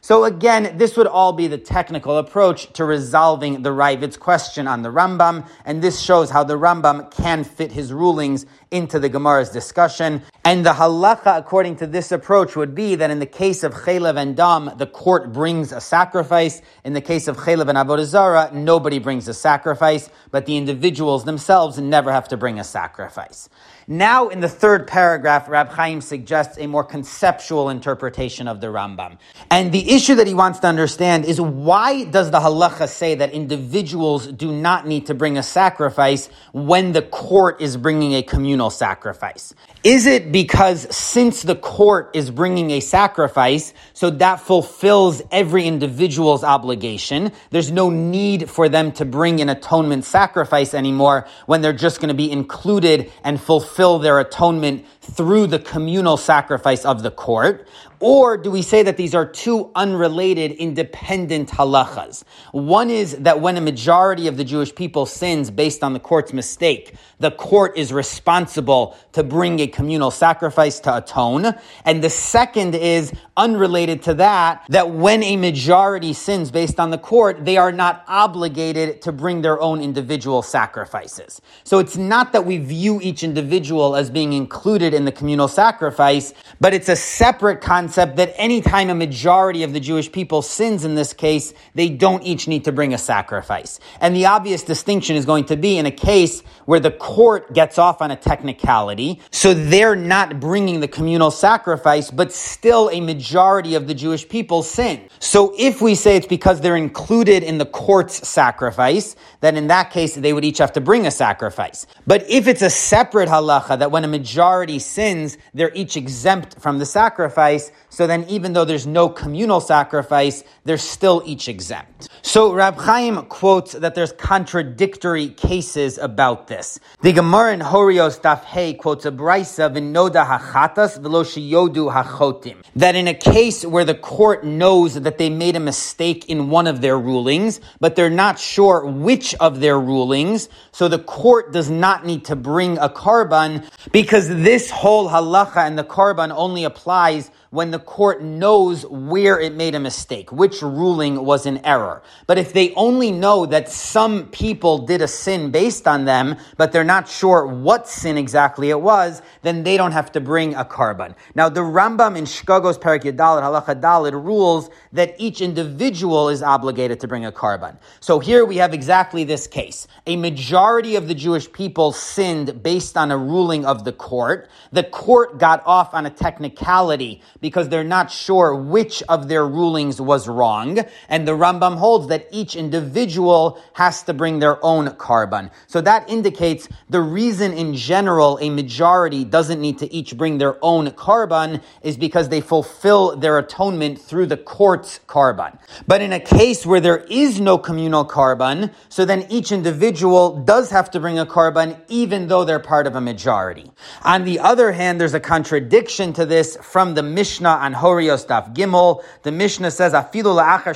So 0.00 0.24
again, 0.24 0.76
this 0.76 0.96
would 0.96 1.06
all 1.06 1.32
be 1.32 1.46
the 1.46 1.58
technical 1.58 2.18
approach 2.18 2.72
to 2.74 2.84
resolving 2.84 3.62
the 3.62 3.70
Raavad's 3.70 4.16
question 4.16 4.66
on 4.66 4.82
the 4.82 4.90
Rambam, 4.90 5.48
and 5.64 5.82
this 5.82 6.00
shows 6.00 6.30
how 6.30 6.44
the 6.44 6.58
Rambam 6.58 7.10
can 7.10 7.44
fit 7.44 7.72
his 7.72 7.92
rulings 7.92 8.46
into 8.70 8.98
the 8.98 9.08
Gemara's 9.08 9.50
discussion. 9.50 10.22
And 10.44 10.64
the 10.64 10.72
halacha, 10.72 11.38
according 11.38 11.76
to 11.76 11.86
this 11.86 12.12
approach, 12.12 12.56
would 12.56 12.74
be 12.74 12.94
that 12.94 13.10
in 13.10 13.18
the 13.18 13.26
case 13.26 13.62
of 13.62 13.74
chaylev 13.74 14.16
and 14.16 14.36
dam, 14.36 14.70
the 14.76 14.86
court 14.86 15.32
brings 15.32 15.72
a 15.72 15.80
sacrifice. 15.80 16.62
In 16.84 16.92
the 16.92 17.00
case 17.00 17.28
of 17.28 17.36
chaylev 17.36 17.68
and 17.68 17.78
avodah 17.78 18.52
nobody 18.52 18.98
brings 18.98 19.26
a 19.28 19.34
sacrifice, 19.34 20.08
but 20.30 20.46
the 20.46 20.56
individuals 20.56 21.24
themselves 21.24 21.78
never 21.78 22.12
have 22.12 22.28
to 22.28 22.36
bring 22.36 22.58
a 22.58 22.64
sacrifice. 22.64 23.48
Now, 23.88 24.28
in 24.28 24.38
the 24.38 24.48
third 24.48 24.86
paragraph, 24.86 25.48
Rab 25.48 25.68
Chaim 25.70 26.00
suggests 26.00 26.58
a 26.58 26.68
more 26.68 26.84
conceptual 26.84 27.70
interpretation 27.70 28.46
of 28.46 28.60
the 28.60 28.68
Rambam. 28.68 29.18
And 29.50 29.72
the 29.72 29.90
issue 29.90 30.14
that 30.14 30.28
he 30.28 30.34
wants 30.34 30.60
to 30.60 30.68
understand 30.68 31.24
is 31.24 31.40
why 31.40 32.04
does 32.04 32.30
the 32.30 32.38
halacha 32.38 32.88
say 32.88 33.16
that 33.16 33.32
individuals 33.32 34.28
do 34.28 34.52
not 34.52 34.86
need 34.86 35.06
to 35.06 35.14
bring 35.14 35.36
a 35.38 35.42
sacrifice 35.42 36.28
when 36.52 36.92
the 36.92 37.02
court 37.02 37.60
is 37.60 37.76
bringing 37.76 38.14
a 38.14 38.22
communal 38.22 38.59
sacrifice? 38.68 39.54
Is 39.82 40.04
it 40.04 40.30
because 40.30 40.94
since 40.94 41.42
the 41.42 41.54
court 41.54 42.10
is 42.14 42.30
bringing 42.30 42.72
a 42.72 42.80
sacrifice, 42.80 43.72
so 43.94 44.10
that 44.10 44.40
fulfills 44.40 45.22
every 45.30 45.66
individual's 45.66 46.44
obligation, 46.44 47.32
there's 47.50 47.70
no 47.70 47.88
need 47.88 48.50
for 48.50 48.68
them 48.68 48.92
to 48.92 49.06
bring 49.06 49.40
an 49.40 49.48
atonement 49.48 50.04
sacrifice 50.04 50.74
anymore 50.74 51.26
when 51.46 51.62
they're 51.62 51.72
just 51.72 52.00
going 52.00 52.08
to 52.08 52.14
be 52.14 52.30
included 52.30 53.10
and 53.24 53.40
fulfill 53.40 53.98
their 54.00 54.18
atonement 54.18 54.84
through 55.12 55.48
the 55.48 55.58
communal 55.58 56.16
sacrifice 56.16 56.84
of 56.84 57.02
the 57.02 57.10
court? 57.10 57.66
Or 58.00 58.38
do 58.38 58.50
we 58.50 58.62
say 58.62 58.82
that 58.82 58.96
these 58.96 59.14
are 59.14 59.26
two 59.26 59.70
unrelated, 59.74 60.52
independent 60.52 61.50
halachas? 61.50 62.24
One 62.52 62.88
is 62.88 63.18
that 63.18 63.42
when 63.42 63.58
a 63.58 63.60
majority 63.60 64.26
of 64.26 64.38
the 64.38 64.44
Jewish 64.44 64.74
people 64.74 65.04
sins 65.04 65.50
based 65.50 65.84
on 65.84 65.92
the 65.92 66.00
court's 66.00 66.32
mistake, 66.32 66.94
the 67.18 67.30
court 67.30 67.76
is 67.76 67.92
responsible 67.92 68.96
to 69.12 69.22
bring 69.22 69.60
a 69.60 69.66
communal 69.66 70.10
sacrifice 70.10 70.80
to 70.80 70.96
atone. 70.96 71.54
And 71.84 72.02
the 72.02 72.08
second 72.08 72.74
is 72.74 73.12
unrelated 73.36 74.02
to 74.04 74.14
that, 74.14 74.64
that 74.70 74.90
when 74.92 75.22
a 75.22 75.36
majority 75.36 76.14
sins 76.14 76.50
based 76.50 76.80
on 76.80 76.88
the 76.88 76.96
court, 76.96 77.44
they 77.44 77.58
are 77.58 77.72
not 77.72 78.02
obligated 78.08 79.02
to 79.02 79.12
bring 79.12 79.42
their 79.42 79.60
own 79.60 79.82
individual 79.82 80.40
sacrifices. 80.40 81.42
So 81.64 81.78
it's 81.78 81.98
not 81.98 82.32
that 82.32 82.46
we 82.46 82.56
view 82.56 82.98
each 83.02 83.22
individual 83.22 83.94
as 83.94 84.08
being 84.08 84.32
included 84.32 84.94
in 84.94 84.99
the 85.04 85.12
communal 85.12 85.48
sacrifice, 85.48 86.34
but 86.60 86.74
it's 86.74 86.88
a 86.88 86.96
separate 86.96 87.60
concept 87.60 88.16
that 88.16 88.32
anytime 88.36 88.90
a 88.90 88.94
majority 88.94 89.62
of 89.62 89.72
the 89.72 89.80
Jewish 89.80 90.10
people 90.10 90.42
sins 90.42 90.84
in 90.84 90.94
this 90.94 91.12
case, 91.12 91.52
they 91.74 91.88
don't 91.88 92.22
each 92.22 92.48
need 92.48 92.64
to 92.64 92.72
bring 92.72 92.94
a 92.94 92.98
sacrifice. 92.98 93.80
And 94.00 94.16
the 94.16 94.26
obvious 94.26 94.62
distinction 94.62 95.16
is 95.16 95.24
going 95.24 95.44
to 95.46 95.56
be 95.56 95.78
in 95.78 95.86
a 95.86 95.90
case 95.90 96.40
where 96.64 96.80
the 96.80 96.90
court 96.90 97.52
gets 97.52 97.78
off 97.78 98.02
on 98.02 98.10
a 98.10 98.16
technicality, 98.16 99.20
so 99.30 99.54
they're 99.54 99.96
not 99.96 100.40
bringing 100.40 100.80
the 100.80 100.88
communal 100.88 101.30
sacrifice, 101.30 102.10
but 102.10 102.32
still 102.32 102.90
a 102.90 103.00
majority 103.00 103.74
of 103.74 103.86
the 103.86 103.94
Jewish 103.94 104.28
people 104.28 104.62
sin. 104.62 105.08
So 105.18 105.54
if 105.58 105.80
we 105.80 105.94
say 105.94 106.16
it's 106.16 106.26
because 106.26 106.60
they're 106.60 106.76
included 106.76 107.42
in 107.42 107.58
the 107.58 107.66
court's 107.66 108.26
sacrifice, 108.28 109.16
then 109.40 109.56
in 109.56 109.68
that 109.68 109.90
case 109.90 110.14
they 110.14 110.32
would 110.32 110.44
each 110.44 110.58
have 110.58 110.72
to 110.72 110.80
bring 110.80 111.06
a 111.06 111.10
sacrifice. 111.10 111.86
But 112.06 112.28
if 112.28 112.48
it's 112.48 112.62
a 112.62 112.70
separate 112.70 113.28
halacha 113.28 113.78
that 113.78 113.90
when 113.90 114.04
a 114.04 114.08
majority 114.08 114.78
sins, 114.80 115.38
they're 115.54 115.72
each 115.74 115.96
exempt 115.96 116.60
from 116.60 116.78
the 116.78 116.86
sacrifice, 116.86 117.70
so 117.88 118.06
then 118.06 118.24
even 118.28 118.52
though 118.52 118.64
there's 118.64 118.86
no 118.86 119.08
communal 119.08 119.60
sacrifice, 119.60 120.42
they're 120.64 120.78
still 120.78 121.22
each 121.24 121.48
exempt. 121.48 122.08
So 122.22 122.52
Rab 122.52 122.76
Chaim 122.76 123.26
quotes 123.26 123.72
that 123.72 123.94
there's 123.94 124.12
contradictory 124.12 125.28
cases 125.28 125.98
about 125.98 126.48
this. 126.48 126.78
The 127.02 127.12
Gemara 127.12 127.54
in 127.54 127.60
Horios 127.60 128.20
Daf 128.20 128.44
Hey 128.44 128.74
quotes 128.74 129.06
a 129.06 129.12
brisa 129.12 129.74
v'noda 129.74 130.26
hachatas 130.26 130.98
v'lo 130.98 131.24
yodu 131.24 131.92
hachotim. 131.92 132.62
That 132.76 132.94
in 132.94 133.08
a 133.08 133.14
case 133.14 133.64
where 133.64 133.84
the 133.84 133.94
court 133.94 134.44
knows 134.44 134.94
that 134.94 135.18
they 135.18 135.30
made 135.30 135.56
a 135.56 135.60
mistake 135.60 136.28
in 136.28 136.50
one 136.50 136.66
of 136.66 136.80
their 136.80 136.98
rulings, 136.98 137.60
but 137.80 137.96
they're 137.96 138.10
not 138.10 138.38
sure 138.38 138.84
which 138.86 139.34
of 139.36 139.60
their 139.60 139.78
rulings, 139.78 140.48
so 140.72 140.88
the 140.88 140.98
court 140.98 141.52
does 141.52 141.70
not 141.70 142.06
need 142.06 142.24
to 142.26 142.36
bring 142.36 142.78
a 142.78 142.88
karban 142.88 143.64
because 143.92 144.28
this 144.28 144.69
whole 144.70 145.08
halacha 145.08 145.66
and 145.66 145.78
the 145.78 145.84
karban 145.84 146.32
only 146.34 146.64
applies 146.64 147.30
when 147.50 147.72
the 147.72 147.78
court 147.80 148.22
knows 148.22 148.86
where 148.86 149.40
it 149.40 149.54
made 149.54 149.74
a 149.74 149.80
mistake, 149.80 150.30
which 150.30 150.62
ruling 150.62 151.24
was 151.24 151.46
in 151.46 151.58
error. 151.66 152.00
But 152.28 152.38
if 152.38 152.52
they 152.52 152.72
only 152.74 153.10
know 153.10 153.44
that 153.46 153.68
some 153.68 154.28
people 154.28 154.78
did 154.78 155.02
a 155.02 155.08
sin 155.08 155.50
based 155.50 155.88
on 155.88 156.04
them, 156.04 156.36
but 156.56 156.70
they're 156.70 156.84
not 156.84 157.08
sure 157.08 157.46
what 157.46 157.88
sin 157.88 158.16
exactly 158.16 158.70
it 158.70 158.80
was, 158.80 159.20
then 159.42 159.64
they 159.64 159.76
don't 159.76 159.90
have 159.90 160.12
to 160.12 160.20
bring 160.20 160.54
a 160.54 160.64
karban. 160.64 161.16
Now, 161.34 161.48
the 161.48 161.60
Rambam 161.60 162.16
in 162.16 162.24
Shegagos 162.24 162.80
Perak 162.80 163.02
Yadalit 163.02 163.42
Halacha 163.42 163.80
Dalit 163.80 164.12
rules 164.12 164.70
that 164.92 165.16
each 165.18 165.40
individual 165.40 166.28
is 166.28 166.44
obligated 166.44 167.00
to 167.00 167.08
bring 167.08 167.26
a 167.26 167.32
karban. 167.32 167.76
So 167.98 168.20
here 168.20 168.44
we 168.44 168.58
have 168.58 168.72
exactly 168.72 169.24
this 169.24 169.48
case. 169.48 169.88
A 170.06 170.14
majority 170.14 170.94
of 170.94 171.08
the 171.08 171.14
Jewish 171.14 171.50
people 171.50 171.90
sinned 171.90 172.62
based 172.62 172.96
on 172.96 173.10
a 173.10 173.18
ruling 173.18 173.64
of 173.64 173.84
the 173.84 173.92
court. 173.92 174.48
The 174.70 174.84
court 174.84 175.38
got 175.38 175.66
off 175.66 175.94
on 175.94 176.06
a 176.06 176.10
technicality 176.10 177.22
because 177.40 177.68
they're 177.68 177.84
not 177.84 178.10
sure 178.10 178.54
which 178.54 179.02
of 179.08 179.28
their 179.28 179.46
rulings 179.46 180.00
was 180.00 180.28
wrong. 180.28 180.78
And 181.08 181.26
the 181.26 181.32
Rambam 181.32 181.76
holds 181.76 182.08
that 182.08 182.26
each 182.30 182.56
individual 182.56 183.60
has 183.72 184.02
to 184.04 184.14
bring 184.14 184.38
their 184.38 184.62
own 184.64 184.88
karban. 184.90 185.50
So 185.66 185.80
that 185.80 186.08
indicates 186.08 186.68
the 186.88 187.00
reason 187.00 187.52
in 187.52 187.74
general 187.74 188.38
a 188.40 188.50
majority 188.50 189.24
doesn't 189.24 189.60
need 189.60 189.78
to 189.78 189.92
each 189.92 190.16
bring 190.16 190.38
their 190.38 190.62
own 190.62 190.88
karban 190.90 191.62
is 191.82 191.96
because 191.96 192.28
they 192.28 192.40
fulfill 192.40 193.16
their 193.16 193.38
atonement 193.38 194.00
through 194.00 194.26
the 194.26 194.36
court's 194.36 195.00
karban. 195.06 195.58
But 195.86 196.02
in 196.02 196.12
a 196.12 196.20
case 196.20 196.66
where 196.66 196.80
there 196.80 197.04
is 197.10 197.40
no 197.40 197.58
communal 197.58 198.04
karban, 198.04 198.72
so 198.88 199.04
then 199.04 199.26
each 199.30 199.52
individual 199.52 200.42
does 200.44 200.70
have 200.70 200.90
to 200.92 201.00
bring 201.00 201.18
a 201.18 201.26
karban 201.26 201.80
even 201.88 202.28
though 202.28 202.44
they're 202.44 202.58
part 202.58 202.86
of 202.86 202.96
a 202.96 203.00
majority. 203.00 203.70
On 204.02 204.24
the 204.24 204.40
other 204.40 204.72
hand, 204.72 205.00
there's 205.00 205.14
a 205.14 205.20
contradiction 205.20 206.12
to 206.14 206.26
this 206.26 206.56
from 206.60 206.94
the 206.94 207.02
Mishnah 207.02 207.29
Mishnah 207.30 207.48
on 207.48 207.74
Horios 207.74 208.26
Daf 208.26 208.52
Gimel. 208.52 209.04
The 209.22 209.30
Mishnah 209.30 209.70
says, 209.70 209.92
"Afilu 209.92 210.34
la'achar 210.34 210.74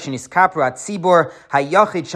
hayachid 1.52 2.06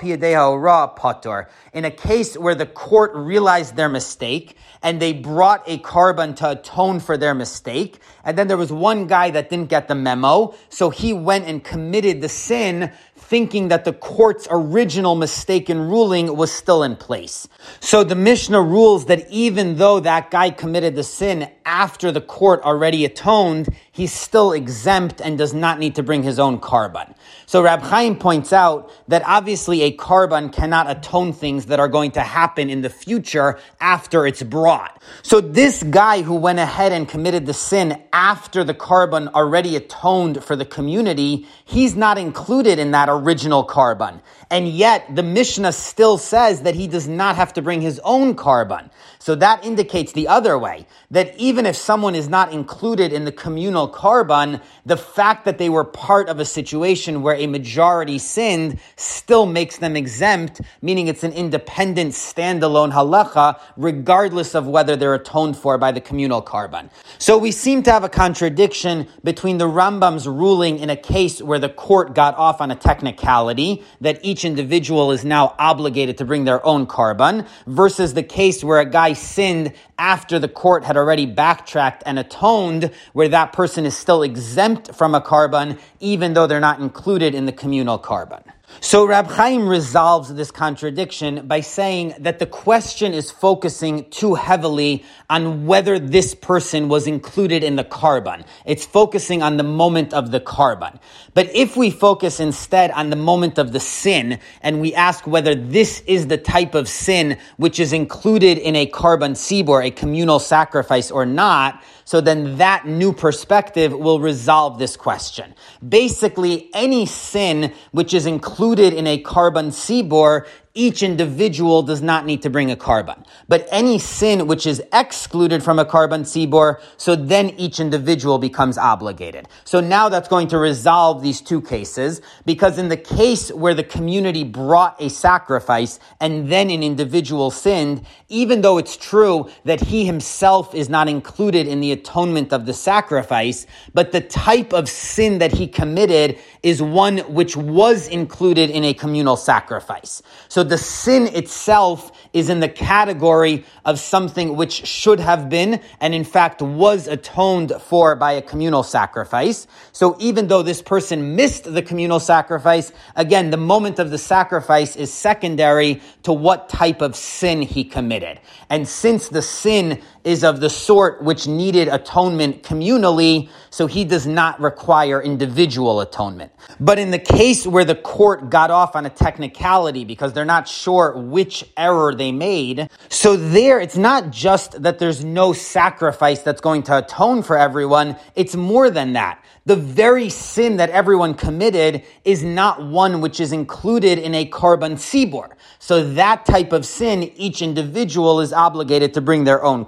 piyadeha 0.00 0.50
ora 0.50 0.90
patur." 0.98 1.46
In 1.72 1.84
a 1.84 1.92
case 1.92 2.36
where 2.36 2.56
the 2.56 2.66
court 2.66 3.12
realized 3.14 3.76
their 3.76 3.88
mistake 3.88 4.56
and 4.82 5.00
they 5.00 5.12
brought 5.12 5.62
a 5.68 5.78
korban 5.78 6.34
to 6.34 6.50
atone 6.50 6.98
for 6.98 7.16
their 7.16 7.34
mistake, 7.34 8.00
and 8.24 8.36
then 8.36 8.48
there 8.48 8.56
was 8.56 8.72
one 8.72 9.06
guy 9.06 9.30
that 9.30 9.48
didn't 9.48 9.68
get 9.68 9.86
the 9.86 9.94
memo, 9.94 10.54
so 10.70 10.90
he 10.90 11.12
went 11.12 11.46
and 11.46 11.62
committed 11.62 12.20
the 12.20 12.28
sin 12.28 12.90
thinking 13.26 13.68
that 13.68 13.84
the 13.84 13.92
court's 13.92 14.46
original 14.50 15.14
mistaken 15.14 15.78
ruling 15.78 16.36
was 16.36 16.52
still 16.52 16.82
in 16.82 16.94
place. 16.94 17.48
So 17.80 18.04
the 18.04 18.14
Mishnah 18.14 18.60
rules 18.60 19.06
that 19.06 19.28
even 19.30 19.76
though 19.76 20.00
that 20.00 20.30
guy 20.30 20.50
committed 20.50 20.94
the 20.94 21.02
sin 21.02 21.50
after 21.64 22.12
the 22.12 22.20
court 22.20 22.60
already 22.62 23.04
atoned, 23.04 23.68
he's 23.92 24.12
still 24.12 24.52
exempt 24.52 25.20
and 25.20 25.38
does 25.38 25.54
not 25.54 25.78
need 25.78 25.94
to 25.94 26.02
bring 26.02 26.22
his 26.22 26.38
own 26.38 26.60
karban. 26.60 27.14
So 27.46 27.62
Rab 27.62 27.80
Chaim 27.80 28.16
points 28.16 28.52
out 28.52 28.90
that 29.08 29.22
obviously 29.24 29.82
a 29.82 29.96
karban 29.96 30.52
cannot 30.52 30.90
atone 30.90 31.32
things 31.32 31.66
that 31.66 31.80
are 31.80 31.88
going 31.88 32.10
to 32.12 32.20
happen 32.20 32.68
in 32.68 32.82
the 32.82 32.90
future 32.90 33.58
after 33.80 34.26
it's 34.26 34.42
brought. 34.42 35.02
So 35.22 35.40
this 35.40 35.82
guy 35.82 36.22
who 36.22 36.34
went 36.34 36.58
ahead 36.58 36.92
and 36.92 37.08
committed 37.08 37.46
the 37.46 37.54
sin 37.54 38.02
after 38.12 38.64
the 38.64 38.74
karban 38.74 39.32
already 39.32 39.76
atoned 39.76 40.44
for 40.44 40.56
the 40.56 40.64
community, 40.64 41.46
he's 41.64 41.96
not 41.96 42.18
included 42.18 42.78
in 42.78 42.90
that 42.90 43.08
original 43.14 43.64
karban. 43.66 44.20
And 44.50 44.68
yet 44.68 45.14
the 45.14 45.22
Mishnah 45.22 45.72
still 45.72 46.18
says 46.18 46.62
that 46.62 46.74
he 46.74 46.86
does 46.86 47.08
not 47.08 47.36
have 47.36 47.52
to 47.54 47.62
bring 47.62 47.80
his 47.80 48.00
own 48.04 48.34
karban. 48.34 48.90
So 49.18 49.34
that 49.36 49.64
indicates 49.64 50.12
the 50.12 50.28
other 50.28 50.58
way, 50.58 50.86
that 51.10 51.34
even 51.38 51.64
if 51.64 51.76
someone 51.76 52.14
is 52.14 52.28
not 52.28 52.52
included 52.52 53.10
in 53.10 53.24
the 53.24 53.32
communal 53.32 53.88
karban, 53.88 54.60
the 54.84 54.98
fact 54.98 55.46
that 55.46 55.56
they 55.56 55.70
were 55.70 55.84
part 55.84 56.28
of 56.28 56.40
a 56.40 56.44
situation 56.44 57.22
where 57.22 57.34
a 57.36 57.46
majority 57.46 58.18
sinned 58.18 58.78
still 58.96 59.46
makes 59.46 59.78
them 59.78 59.96
exempt, 59.96 60.60
meaning 60.82 61.08
it's 61.08 61.24
an 61.24 61.32
independent 61.32 62.12
standalone 62.12 62.92
halacha, 62.92 63.58
regardless 63.78 64.54
of 64.54 64.66
whether 64.66 64.94
they're 64.94 65.14
atoned 65.14 65.56
for 65.56 65.78
by 65.78 65.90
the 65.90 66.02
communal 66.02 66.42
karban. 66.42 66.90
So 67.18 67.38
we 67.38 67.50
seem 67.50 67.82
to 67.84 67.92
have 67.92 68.04
a 68.04 68.10
contradiction 68.10 69.08
between 69.22 69.56
the 69.56 69.68
Rambam's 69.68 70.28
ruling 70.28 70.78
in 70.78 70.90
a 70.90 70.96
case 70.96 71.40
where 71.40 71.58
the 71.58 71.70
court 71.70 72.14
got 72.14 72.36
off 72.36 72.60
on 72.60 72.70
a 72.70 72.76
technicality, 72.76 73.82
that 74.02 74.20
each 74.22 74.33
individual 74.42 75.12
is 75.12 75.22
now 75.22 75.54
obligated 75.58 76.16
to 76.16 76.24
bring 76.24 76.44
their 76.44 76.64
own 76.64 76.86
karban, 76.86 77.46
versus 77.66 78.14
the 78.14 78.22
case 78.22 78.64
where 78.64 78.80
a 78.80 78.88
guy 78.88 79.12
sinned 79.12 79.74
after 79.98 80.38
the 80.38 80.48
court 80.48 80.82
had 80.82 80.96
already 80.96 81.26
backtracked 81.26 82.02
and 82.06 82.18
atoned, 82.18 82.90
where 83.12 83.28
that 83.28 83.52
person 83.52 83.84
is 83.84 83.94
still 83.94 84.22
exempt 84.22 84.94
from 84.94 85.14
a 85.14 85.20
karban, 85.20 85.78
even 86.00 86.32
though 86.32 86.46
they're 86.46 86.60
not 86.60 86.80
included 86.80 87.34
in 87.34 87.44
the 87.44 87.52
communal 87.52 87.98
karban. 87.98 88.42
So 88.80 89.06
Rab 89.06 89.28
Chaim 89.28 89.66
resolves 89.66 90.34
this 90.34 90.50
contradiction 90.50 91.46
by 91.46 91.60
saying 91.60 92.14
that 92.18 92.38
the 92.38 92.46
question 92.46 93.14
is 93.14 93.30
focusing 93.30 94.08
too 94.10 94.34
heavily 94.34 95.04
on 95.30 95.66
whether 95.66 95.98
this 95.98 96.34
person 96.34 96.88
was 96.88 97.06
included 97.06 97.64
in 97.64 97.76
the 97.76 97.84
korban. 97.84 98.44
It's 98.66 98.84
focusing 98.84 99.42
on 99.42 99.56
the 99.56 99.62
moment 99.62 100.12
of 100.12 100.30
the 100.30 100.40
korban. 100.40 100.98
But 101.32 101.54
if 101.54 101.76
we 101.76 101.90
focus 101.90 102.40
instead 102.40 102.90
on 102.90 103.10
the 103.10 103.16
moment 103.16 103.58
of 103.58 103.72
the 103.72 103.80
sin 103.80 104.38
and 104.60 104.80
we 104.80 104.94
ask 104.94 105.26
whether 105.26 105.54
this 105.54 106.02
is 106.06 106.26
the 106.26 106.38
type 106.38 106.74
of 106.74 106.88
sin 106.88 107.38
which 107.56 107.80
is 107.80 107.92
included 107.92 108.58
in 108.58 108.76
a 108.76 108.86
korban 108.86 109.32
tzibur, 109.32 109.84
a 109.84 109.90
communal 109.90 110.38
sacrifice 110.38 111.10
or 111.10 111.24
not, 111.24 111.82
so 112.04 112.20
then 112.20 112.58
that 112.58 112.86
new 112.86 113.12
perspective 113.12 113.92
will 113.92 114.20
resolve 114.20 114.78
this 114.78 114.96
question. 114.96 115.54
Basically, 115.86 116.70
any 116.74 117.06
sin 117.06 117.72
which 117.92 118.12
is 118.12 118.26
included 118.26 118.92
in 118.92 119.06
a 119.06 119.22
korban 119.22 119.68
tzibur 119.68 120.46
each 120.74 121.04
individual 121.04 121.82
does 121.82 122.02
not 122.02 122.26
need 122.26 122.42
to 122.42 122.50
bring 122.50 122.70
a 122.70 122.76
korban. 122.76 123.24
But 123.46 123.68
any 123.70 124.00
sin 124.00 124.48
which 124.48 124.66
is 124.66 124.82
excluded 124.92 125.62
from 125.62 125.78
a 125.78 125.84
korban 125.84 126.22
tzibur, 126.22 126.80
so 126.96 127.14
then 127.14 127.50
each 127.50 127.78
individual 127.78 128.38
becomes 128.38 128.76
obligated. 128.76 129.46
So 129.64 129.78
now 129.78 130.08
that's 130.08 130.28
going 130.28 130.48
to 130.48 130.58
resolve 130.58 131.22
these 131.22 131.40
two 131.40 131.62
cases, 131.62 132.20
because 132.44 132.76
in 132.76 132.88
the 132.88 132.96
case 132.96 133.52
where 133.52 133.74
the 133.74 133.84
community 133.84 134.42
brought 134.42 135.00
a 135.00 135.08
sacrifice 135.10 136.00
and 136.20 136.50
then 136.50 136.70
an 136.70 136.82
individual 136.82 137.52
sinned, 137.52 138.04
even 138.28 138.62
though 138.62 138.78
it's 138.78 138.96
true 138.96 139.48
that 139.64 139.80
he 139.80 140.04
himself 140.04 140.74
is 140.74 140.88
not 140.88 141.08
included 141.08 141.68
in 141.68 141.80
the 141.80 141.92
atonement 141.92 142.52
of 142.52 142.66
the 142.66 142.72
sacrifice, 142.72 143.64
but 143.92 144.10
the 144.10 144.20
type 144.20 144.72
of 144.72 144.88
sin 144.88 145.38
that 145.38 145.52
he 145.52 145.68
committed 145.68 146.36
is 146.64 146.82
one 146.82 147.18
which 147.18 147.56
was 147.56 148.08
included 148.08 148.70
in 148.70 148.82
a 148.82 148.94
communal 148.94 149.36
sacrifice. 149.36 150.20
So 150.48 150.63
the 150.64 150.78
sin 150.78 151.28
itself 151.28 152.10
is 152.32 152.48
in 152.48 152.60
the 152.60 152.68
category 152.68 153.64
of 153.84 153.98
something 154.00 154.56
which 154.56 154.86
should 154.86 155.20
have 155.20 155.48
been 155.48 155.80
and 156.00 156.14
in 156.14 156.24
fact 156.24 156.60
was 156.60 157.06
atoned 157.06 157.72
for 157.80 158.16
by 158.16 158.32
a 158.32 158.42
communal 158.42 158.82
sacrifice. 158.82 159.66
So 159.92 160.16
even 160.18 160.48
though 160.48 160.62
this 160.62 160.82
person 160.82 161.36
missed 161.36 161.72
the 161.72 161.82
communal 161.82 162.18
sacrifice, 162.18 162.92
again, 163.14 163.50
the 163.50 163.56
moment 163.56 163.98
of 163.98 164.10
the 164.10 164.18
sacrifice 164.18 164.96
is 164.96 165.12
secondary 165.12 166.02
to 166.24 166.32
what 166.32 166.68
type 166.68 167.00
of 167.00 167.14
sin 167.14 167.62
he 167.62 167.84
committed. 167.84 168.40
And 168.68 168.88
since 168.88 169.28
the 169.28 169.42
sin 169.42 170.02
is 170.24 170.42
of 170.42 170.60
the 170.60 170.70
sort 170.70 171.22
which 171.22 171.46
needed 171.46 171.86
atonement 171.88 172.62
communally, 172.62 173.48
so 173.70 173.86
he 173.86 174.04
does 174.04 174.26
not 174.26 174.58
require 174.60 175.22
individual 175.22 176.00
atonement. 176.00 176.50
But 176.80 176.98
in 176.98 177.10
the 177.10 177.18
case 177.18 177.66
where 177.66 177.84
the 177.84 177.94
court 177.94 178.48
got 178.50 178.70
off 178.70 178.96
on 178.96 179.04
a 179.04 179.10
technicality 179.10 180.04
because 180.04 180.32
they're 180.32 180.44
not 180.44 180.66
sure 180.66 181.16
which 181.16 181.64
error 181.76 182.14
they 182.14 182.32
made, 182.32 182.88
so 183.10 183.36
there 183.36 183.80
it's 183.80 183.96
not 183.96 184.30
just 184.30 184.82
that 184.82 184.98
there's 184.98 185.24
no 185.24 185.52
sacrifice 185.52 186.40
that's 186.40 186.62
going 186.62 186.84
to 186.84 186.98
atone 186.98 187.42
for 187.42 187.58
everyone, 187.58 188.16
it's 188.34 188.56
more 188.56 188.90
than 188.90 189.12
that 189.12 189.44
the 189.66 189.76
very 189.76 190.28
sin 190.28 190.76
that 190.76 190.90
everyone 190.90 191.34
committed 191.34 192.04
is 192.24 192.42
not 192.42 192.84
one 192.84 193.20
which 193.22 193.40
is 193.40 193.52
included 193.52 194.18
in 194.18 194.34
a 194.34 194.48
korban 194.48 194.92
tzibur. 194.92 195.50
So 195.78 196.12
that 196.14 196.44
type 196.44 196.72
of 196.72 196.84
sin, 196.84 197.32
each 197.36 197.62
individual 197.62 198.40
is 198.40 198.52
obligated 198.52 199.14
to 199.14 199.22
bring 199.22 199.44
their 199.44 199.64
own 199.64 199.86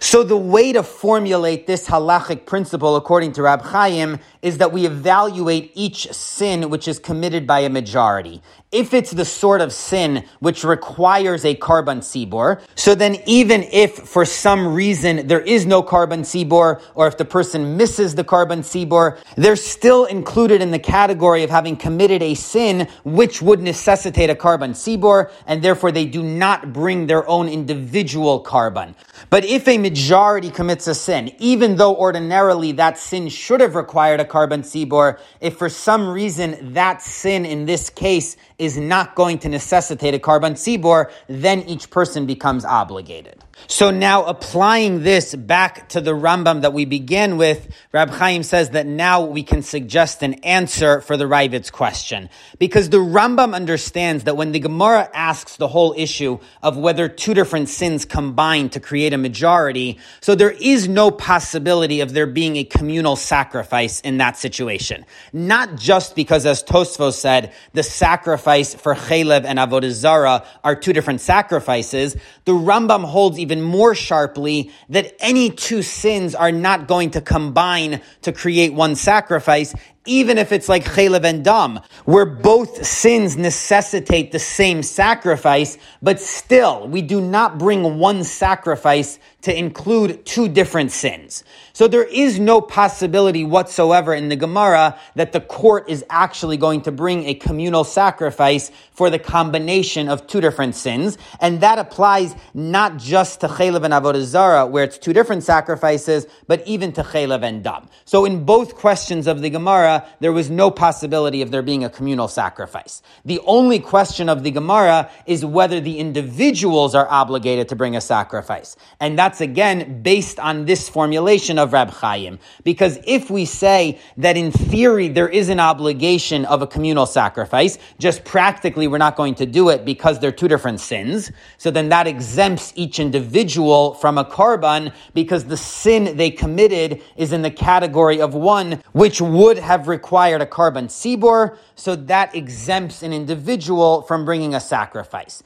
So 0.00 0.22
the 0.22 0.36
way 0.36 0.72
to 0.72 0.82
formulate 0.82 1.66
this 1.66 1.86
halachic 1.86 2.46
principle, 2.46 2.96
according 2.96 3.32
to 3.32 3.42
Rab 3.42 3.62
Chaim, 3.62 4.18
is 4.42 4.58
that 4.58 4.72
we 4.72 4.86
evaluate 4.86 5.72
each 5.74 6.12
sin 6.12 6.70
which 6.70 6.88
is 6.88 6.98
committed 6.98 7.46
by 7.46 7.60
a 7.60 7.68
majority. 7.68 8.42
If 8.72 8.92
it's 8.92 9.12
the 9.12 9.24
sort 9.24 9.60
of 9.60 9.72
sin 9.72 10.24
which 10.40 10.64
requires 10.64 11.44
a 11.44 11.54
korban 11.54 11.98
tzibur, 11.98 12.60
so 12.74 12.94
then 12.94 13.16
even 13.24 13.62
if 13.62 13.94
for 13.94 14.24
some 14.24 14.74
reason 14.74 15.28
there 15.28 15.40
is 15.40 15.66
no 15.66 15.82
korban 15.82 16.20
tzibur, 16.20 16.82
or 16.94 17.06
if 17.06 17.16
the 17.16 17.24
person 17.24 17.76
misses 17.76 18.16
the 18.16 18.24
korban 18.24 18.58
tzibur, 18.58 19.18
they're 19.36 19.56
still 19.56 20.04
included 20.04 20.60
in 20.60 20.72
the 20.72 20.78
category 20.78 21.42
of 21.44 21.50
having 21.50 21.76
committed 21.76 22.22
a 22.22 22.34
sin 22.34 22.88
which 23.04 23.40
would 23.40 23.60
necessitate 23.60 24.30
a 24.30 24.34
korban 24.34 24.70
tzibur, 24.70 25.30
and 25.46 25.62
therefore 25.62 25.92
they 25.92 26.04
do 26.04 26.22
not 26.22 26.72
bring 26.72 27.06
their 27.06 27.26
own 27.28 27.48
individual 27.48 28.42
korban. 28.42 28.94
But 29.36 29.44
if 29.44 29.68
a 29.68 29.76
majority 29.76 30.48
commits 30.48 30.86
a 30.86 30.94
sin, 30.94 31.30
even 31.38 31.76
though 31.76 31.94
ordinarily 31.94 32.72
that 32.72 32.96
sin 32.96 33.28
should 33.28 33.60
have 33.60 33.74
required 33.74 34.18
a 34.18 34.24
korban 34.24 34.60
tzibur, 34.60 35.18
if 35.42 35.58
for 35.58 35.68
some 35.68 36.08
reason 36.08 36.72
that 36.72 37.02
sin 37.02 37.44
in 37.44 37.66
this 37.66 37.90
case 37.90 38.38
is 38.58 38.78
not 38.78 39.14
going 39.14 39.38
to 39.40 39.50
necessitate 39.50 40.14
a 40.14 40.18
korban 40.18 40.52
tzibur, 40.52 41.10
then 41.26 41.60
each 41.64 41.90
person 41.90 42.24
becomes 42.24 42.64
obligated. 42.64 43.44
So 43.68 43.90
now 43.90 44.24
applying 44.24 45.02
this 45.02 45.34
back 45.34 45.88
to 45.90 46.00
the 46.00 46.12
Rambam 46.12 46.62
that 46.62 46.72
we 46.72 46.84
began 46.84 47.36
with, 47.36 47.74
Rab 47.92 48.10
Chaim 48.10 48.42
says 48.42 48.70
that 48.70 48.86
now 48.86 49.24
we 49.24 49.42
can 49.42 49.62
suggest 49.62 50.22
an 50.22 50.34
answer 50.44 51.00
for 51.00 51.16
the 51.16 51.24
Raavad's 51.24 51.70
question. 51.70 52.28
Because 52.58 52.90
the 52.90 52.98
Rambam 52.98 53.54
understands 53.54 54.24
that 54.24 54.36
when 54.36 54.52
the 54.52 54.60
Gemara 54.60 55.10
asks 55.12 55.56
the 55.56 55.68
whole 55.68 55.94
issue 55.96 56.38
of 56.62 56.76
whether 56.76 57.08
two 57.08 57.34
different 57.34 57.68
sins 57.68 58.04
combine 58.04 58.68
to 58.70 58.80
create 58.80 59.12
a 59.12 59.18
majority, 59.18 59.98
so 60.20 60.34
there 60.34 60.50
is 60.52 60.86
no 60.86 61.10
possibility 61.10 62.00
of 62.00 62.12
there 62.12 62.26
being 62.26 62.56
a 62.56 62.64
communal 62.64 63.16
sacrifice 63.16 64.00
in 64.02 64.18
that 64.18 64.36
situation. 64.36 65.04
Not 65.32 65.76
just 65.76 66.14
because, 66.14 66.46
as 66.46 66.62
Tosfos 66.62 67.14
said, 67.14 67.52
the 67.72 67.82
sacrifice 67.82 68.74
for 68.74 68.94
Chalev 68.94 69.44
and 69.44 69.58
Avodah 69.58 69.90
Zarah 69.90 70.44
are 70.62 70.76
two 70.76 70.92
different 70.92 71.20
sacrifices, 71.20 72.16
the 72.44 72.52
Rambam 72.52 73.04
holds 73.04 73.38
even 73.46 73.62
more 73.62 73.94
sharply 73.94 74.72
that 74.88 75.14
any 75.20 75.50
two 75.50 75.80
sins 75.80 76.34
are 76.34 76.50
not 76.50 76.88
going 76.88 77.12
to 77.12 77.20
combine 77.20 78.00
to 78.22 78.32
create 78.32 78.74
one 78.74 78.96
sacrifice 78.96 79.72
even 80.06 80.38
if 80.38 80.52
it's 80.52 80.68
like 80.68 80.84
chaylev 80.84 81.24
and 81.24 81.44
dam, 81.44 81.80
where 82.04 82.26
both 82.26 82.86
sins 82.86 83.36
necessitate 83.36 84.32
the 84.32 84.38
same 84.38 84.82
sacrifice, 84.82 85.78
but 86.02 86.20
still 86.20 86.88
we 86.88 87.02
do 87.02 87.20
not 87.20 87.58
bring 87.58 87.98
one 87.98 88.24
sacrifice 88.24 89.18
to 89.42 89.56
include 89.56 90.26
two 90.26 90.48
different 90.48 90.90
sins. 90.90 91.44
So 91.72 91.86
there 91.86 92.02
is 92.02 92.40
no 92.40 92.60
possibility 92.60 93.44
whatsoever 93.44 94.12
in 94.12 94.28
the 94.28 94.34
Gemara 94.34 94.98
that 95.14 95.32
the 95.32 95.40
court 95.40 95.88
is 95.88 96.04
actually 96.10 96.56
going 96.56 96.80
to 96.82 96.90
bring 96.90 97.26
a 97.26 97.34
communal 97.34 97.84
sacrifice 97.84 98.72
for 98.90 99.08
the 99.08 99.20
combination 99.20 100.08
of 100.08 100.26
two 100.26 100.40
different 100.40 100.74
sins, 100.74 101.16
and 101.40 101.60
that 101.60 101.78
applies 101.78 102.34
not 102.54 102.96
just 102.96 103.40
to 103.42 103.46
chaylev 103.46 103.84
and 103.84 103.94
avodah 103.94 104.22
zara, 104.22 104.66
where 104.66 104.82
it's 104.82 104.98
two 104.98 105.12
different 105.12 105.44
sacrifices, 105.44 106.26
but 106.48 106.66
even 106.66 106.92
to 106.92 107.02
chaylev 107.02 107.42
and 107.42 107.62
dam. 107.62 107.88
So 108.04 108.24
in 108.24 108.44
both 108.44 108.74
questions 108.74 109.26
of 109.28 109.42
the 109.42 109.50
Gemara, 109.50 109.95
there 110.20 110.32
was 110.32 110.50
no 110.50 110.70
possibility 110.70 111.42
of 111.42 111.50
there 111.50 111.62
being 111.62 111.84
a 111.84 111.90
communal 111.90 112.28
sacrifice. 112.28 113.02
The 113.24 113.40
only 113.46 113.78
question 113.78 114.28
of 114.28 114.42
the 114.42 114.50
Gemara 114.50 115.10
is 115.26 115.44
whether 115.44 115.80
the 115.80 115.98
individuals 115.98 116.94
are 116.94 117.08
obligated 117.08 117.68
to 117.68 117.76
bring 117.76 117.96
a 117.96 118.00
sacrifice. 118.00 118.76
And 119.00 119.18
that's 119.18 119.40
again 119.40 120.02
based 120.02 120.38
on 120.38 120.64
this 120.64 120.88
formulation 120.88 121.58
of 121.58 121.72
Rab 121.72 121.90
Chaim. 121.90 122.38
Because 122.64 122.98
if 123.06 123.30
we 123.30 123.44
say 123.44 123.98
that 124.16 124.36
in 124.36 124.50
theory 124.52 125.08
there 125.08 125.28
is 125.28 125.48
an 125.48 125.60
obligation 125.60 126.44
of 126.44 126.62
a 126.62 126.66
communal 126.66 127.06
sacrifice, 127.06 127.78
just 127.98 128.24
practically 128.24 128.88
we're 128.88 128.98
not 128.98 129.16
going 129.16 129.34
to 129.36 129.46
do 129.46 129.68
it 129.68 129.84
because 129.84 130.18
they're 130.18 130.32
two 130.32 130.48
different 130.48 130.80
sins, 130.80 131.30
so 131.58 131.70
then 131.70 131.88
that 131.90 132.06
exempts 132.06 132.72
each 132.76 132.98
individual 132.98 133.94
from 133.94 134.18
a 134.18 134.24
korban 134.24 134.92
because 135.14 135.44
the 135.44 135.56
sin 135.56 136.16
they 136.16 136.30
committed 136.30 137.02
is 137.16 137.32
in 137.32 137.42
the 137.42 137.50
category 137.50 138.20
of 138.20 138.34
one 138.34 138.82
which 138.92 139.20
would 139.20 139.58
have 139.58 139.85
required 139.86 140.40
a 140.42 140.46
korban 140.46 140.86
tzibur, 140.86 141.58
so 141.74 141.94
that 141.94 142.34
exempts 142.34 143.02
an 143.02 143.12
individual 143.12 144.02
from 144.02 144.24
bringing 144.24 144.54
a 144.54 144.60
sacrifice. 144.60 145.42